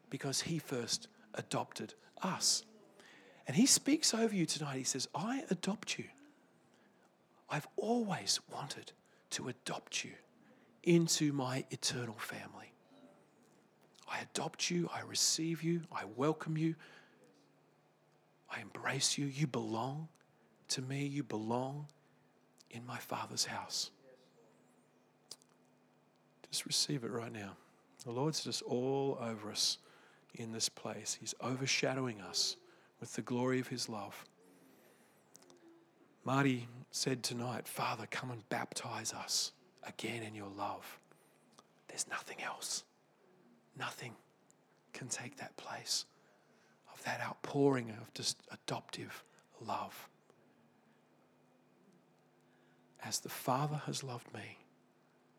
[0.10, 2.64] because He first adopted us.
[3.48, 4.78] And He speaks over you tonight.
[4.78, 6.06] He says, I adopt you.
[7.50, 8.92] I've always wanted
[9.32, 10.12] to adopt you
[10.84, 12.74] into my eternal family.
[14.10, 16.76] I adopt you, I receive you, I welcome you,
[18.50, 19.26] I embrace you.
[19.26, 20.08] You belong
[20.70, 21.88] to me, you belong
[22.72, 23.92] in my Father's house.
[26.50, 27.58] Just receive it right now.
[28.06, 29.78] The Lord's just all over us
[30.36, 32.56] in this place, He's overshadowing us
[33.00, 34.26] with the glory of His love.
[36.26, 39.54] Marty said tonight, Father, come and baptize us
[39.88, 41.00] again in your love.
[41.88, 42.84] There's nothing else.
[43.78, 44.14] Nothing
[44.94, 46.06] can take that place
[46.92, 49.24] of that outpouring of just adoptive
[49.66, 50.10] love.
[53.04, 54.58] As the Father has loved me,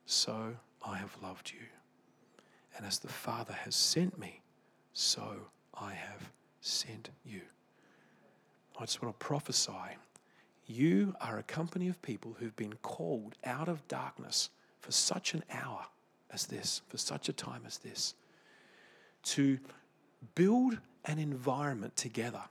[0.06, 1.66] so I have loved you.
[2.76, 4.40] And as the Father has sent me,
[4.92, 7.42] so I have sent you.
[8.78, 9.72] I just want to prophesy
[10.68, 14.50] you are a company of people who've been called out of darkness
[14.80, 15.86] for such an hour
[16.30, 18.14] as this, for such a time as this,
[19.22, 19.58] to
[20.34, 22.42] build an environment together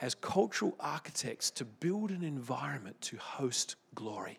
[0.00, 4.38] as cultural architects to build an environment to host glory.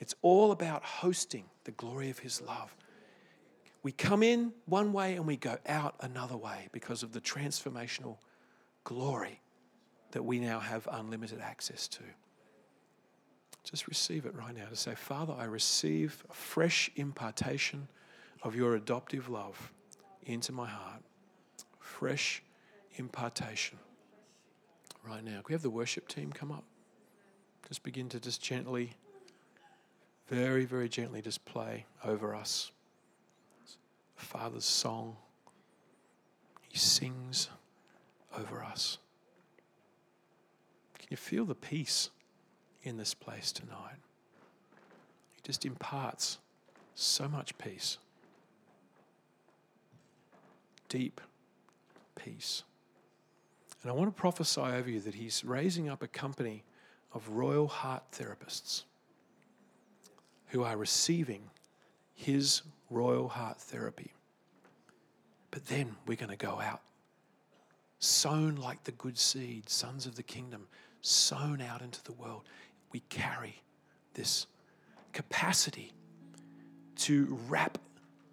[0.00, 2.74] It's all about hosting the glory of His love.
[3.84, 8.16] We come in one way and we go out another way because of the transformational
[8.82, 9.41] glory
[10.12, 12.02] that we now have unlimited access to.
[13.64, 17.88] Just receive it right now to say, Father, I receive a fresh impartation
[18.42, 19.72] of your adoptive love
[20.24, 21.02] into my heart.
[21.78, 22.42] Fresh
[22.96, 23.78] impartation
[25.06, 25.32] right now.
[25.32, 26.64] Can we have the worship team come up?
[27.68, 28.94] Just begin to just gently,
[30.28, 32.72] very, very gently just play over us.
[34.16, 35.16] Father's song.
[36.68, 37.48] He sings
[38.38, 38.98] over us.
[41.12, 42.08] You feel the peace?
[42.82, 44.00] in this place tonight.
[45.32, 46.38] He just imparts
[46.94, 47.98] so much peace,
[50.88, 51.20] deep
[52.16, 52.64] peace.
[53.82, 56.64] And I want to prophesy over you that He's raising up a company
[57.12, 58.82] of royal heart therapists.
[60.48, 61.48] who are receiving
[62.14, 62.60] his
[62.90, 64.12] royal heart therapy.
[65.50, 66.82] But then we're going to go out,
[68.00, 70.66] sown like the good seed, sons of the kingdom,
[71.02, 72.44] sown out into the world.
[72.92, 73.62] We carry
[74.14, 74.46] this
[75.12, 75.92] capacity
[76.96, 77.78] to wrap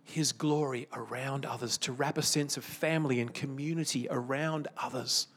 [0.04, 5.28] his glory around others, to wrap a sense of family and community around others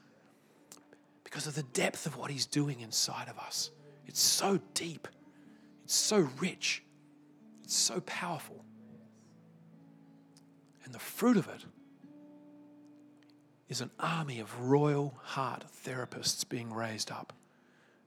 [1.25, 3.71] because of the depth of what he's doing inside of us.
[4.07, 5.09] It's so deep,
[5.85, 6.83] it's so rich,
[7.65, 8.65] it's so powerful.
[10.85, 11.65] And the fruit of it
[13.73, 17.33] is an army of royal heart therapists being raised up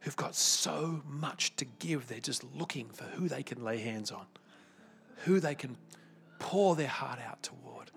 [0.02, 4.12] who've got so much to give, they're just looking for who they can lay hands
[4.12, 4.28] on,
[5.24, 5.76] who they can
[6.38, 7.90] pour their heart out toward.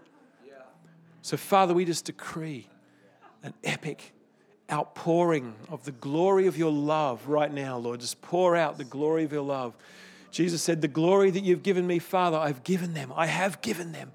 [1.20, 2.66] So, Father, we just decree
[3.42, 4.14] an epic
[4.72, 8.00] outpouring of the glory of your love right now, Lord.
[8.00, 9.76] Just pour out the glory of your love.
[10.30, 13.12] Jesus said, The glory that you've given me, Father, I've given them.
[13.14, 14.12] I have given them.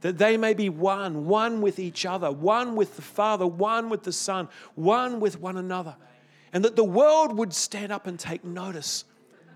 [0.00, 4.02] That they may be one, one with each other, one with the Father, one with
[4.02, 5.96] the Son, one with one another.
[6.52, 9.04] And that the world would stand up and take notice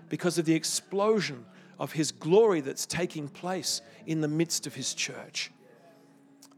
[0.09, 1.45] because of the explosion
[1.79, 5.51] of His glory that's taking place in the midst of His church.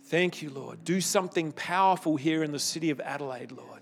[0.06, 0.84] Thank you, Lord.
[0.84, 3.82] Do something powerful here in the city of Adelaide, Lord.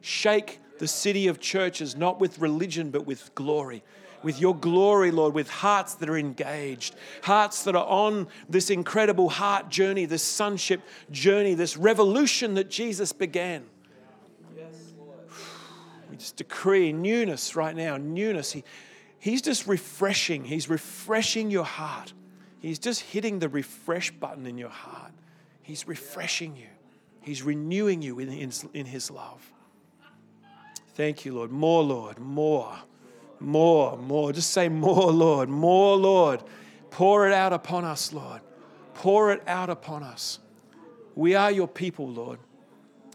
[0.00, 3.82] Shake the city of churches, not with religion, but with glory.
[4.26, 9.28] With your glory, Lord, with hearts that are engaged, hearts that are on this incredible
[9.28, 10.80] heart journey, this sonship
[11.12, 13.62] journey, this revolution that Jesus began.
[16.10, 18.50] We just decree newness right now, newness.
[18.50, 18.64] He,
[19.20, 20.42] he's just refreshing.
[20.42, 22.12] He's refreshing your heart.
[22.58, 25.12] He's just hitting the refresh button in your heart.
[25.62, 26.66] He's refreshing you.
[27.20, 29.52] He's renewing you in his, in his love.
[30.96, 31.52] Thank you, Lord.
[31.52, 32.18] More, Lord.
[32.18, 32.76] More.
[33.40, 34.32] More, more.
[34.32, 35.48] Just say more, Lord.
[35.48, 36.42] More, Lord.
[36.90, 38.40] Pour it out upon us, Lord.
[38.94, 40.38] Pour it out upon us.
[41.14, 42.38] We are your people, Lord.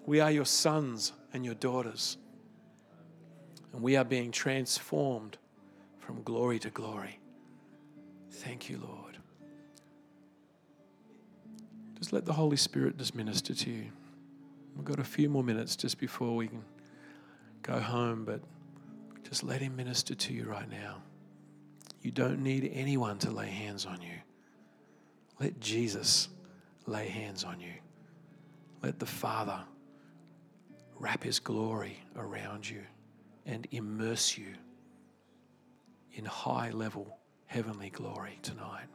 [0.05, 2.17] We are your sons and your daughters.
[3.73, 5.37] And we are being transformed
[5.99, 7.19] from glory to glory.
[8.29, 9.17] Thank you, Lord.
[11.97, 13.85] Just let the Holy Spirit just minister to you.
[14.75, 16.63] We've got a few more minutes just before we can
[17.61, 18.41] go home, but
[19.31, 20.97] just let Him minister to you right now.
[22.01, 24.17] You don't need anyone to lay hands on you.
[25.39, 26.27] Let Jesus
[26.85, 27.71] lay hands on you.
[28.83, 29.61] Let the Father
[30.99, 32.81] wrap His glory around you
[33.45, 34.53] and immerse you
[36.11, 38.87] in high level heavenly glory tonight.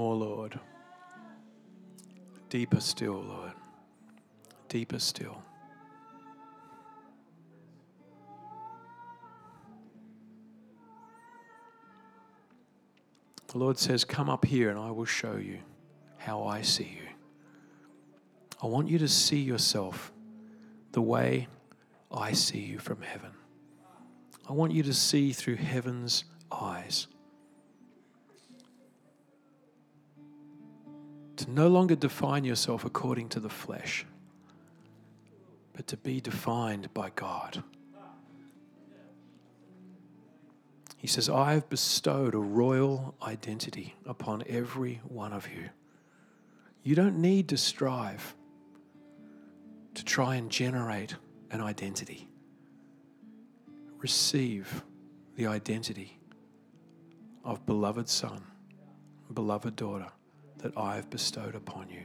[0.00, 0.58] More, Lord.
[2.48, 3.52] Deeper still, Lord.
[4.70, 5.42] Deeper still.
[13.48, 15.58] The Lord says, Come up here and I will show you
[16.16, 17.08] how I see you.
[18.62, 20.12] I want you to see yourself
[20.92, 21.46] the way
[22.10, 23.32] I see you from heaven.
[24.48, 27.06] I want you to see through heaven's eyes.
[31.40, 34.04] To no longer define yourself according to the flesh,
[35.72, 37.62] but to be defined by God.
[40.98, 45.70] He says, I have bestowed a royal identity upon every one of you.
[46.82, 48.34] You don't need to strive
[49.94, 51.16] to try and generate
[51.50, 52.28] an identity.
[53.96, 54.84] Receive
[55.36, 56.18] the identity
[57.44, 58.44] of beloved son,
[59.32, 60.08] beloved daughter
[60.62, 62.02] that I have bestowed upon you.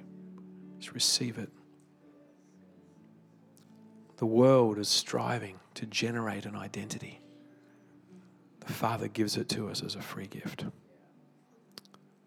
[0.80, 1.50] Just receive it.
[4.18, 7.20] The world is striving to generate an identity.
[8.66, 10.66] The Father gives it to us as a free gift.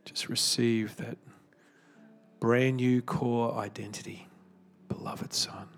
[0.05, 1.19] Just receive that
[2.41, 4.29] brand new core identity,
[4.89, 5.69] beloved Son.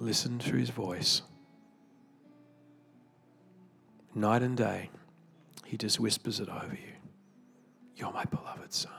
[0.00, 1.22] Listen to his voice.
[4.14, 4.90] Night and day,
[5.64, 6.93] he just whispers it over you.
[7.96, 8.92] You're my beloved son.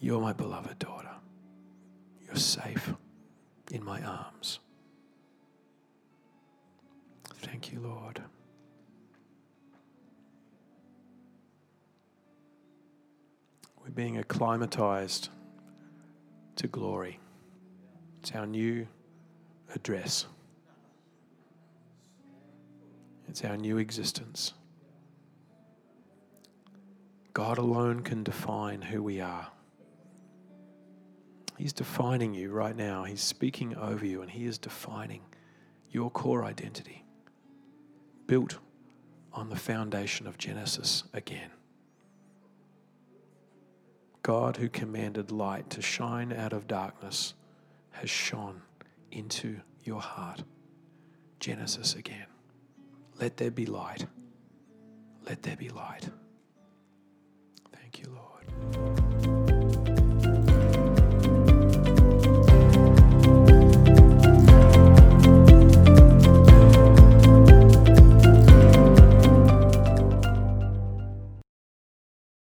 [0.00, 1.10] You're my beloved daughter.
[2.24, 2.92] You're safe
[3.70, 4.60] in my arms.
[7.38, 8.22] Thank you, Lord.
[13.82, 15.28] We're being acclimatized
[16.56, 17.18] to glory.
[18.20, 18.86] It's our new
[19.74, 20.26] address,
[23.28, 24.54] it's our new existence.
[27.34, 29.48] God alone can define who we are.
[31.58, 33.04] He's defining you right now.
[33.04, 35.22] He's speaking over you and He is defining
[35.90, 37.04] your core identity,
[38.26, 38.58] built
[39.32, 41.50] on the foundation of Genesis again.
[44.22, 47.34] God, who commanded light to shine out of darkness,
[47.90, 48.62] has shone
[49.10, 50.44] into your heart.
[51.40, 52.26] Genesis again.
[53.20, 54.06] Let there be light.
[55.26, 56.08] Let there be light.
[57.94, 59.03] Thank you, Lord.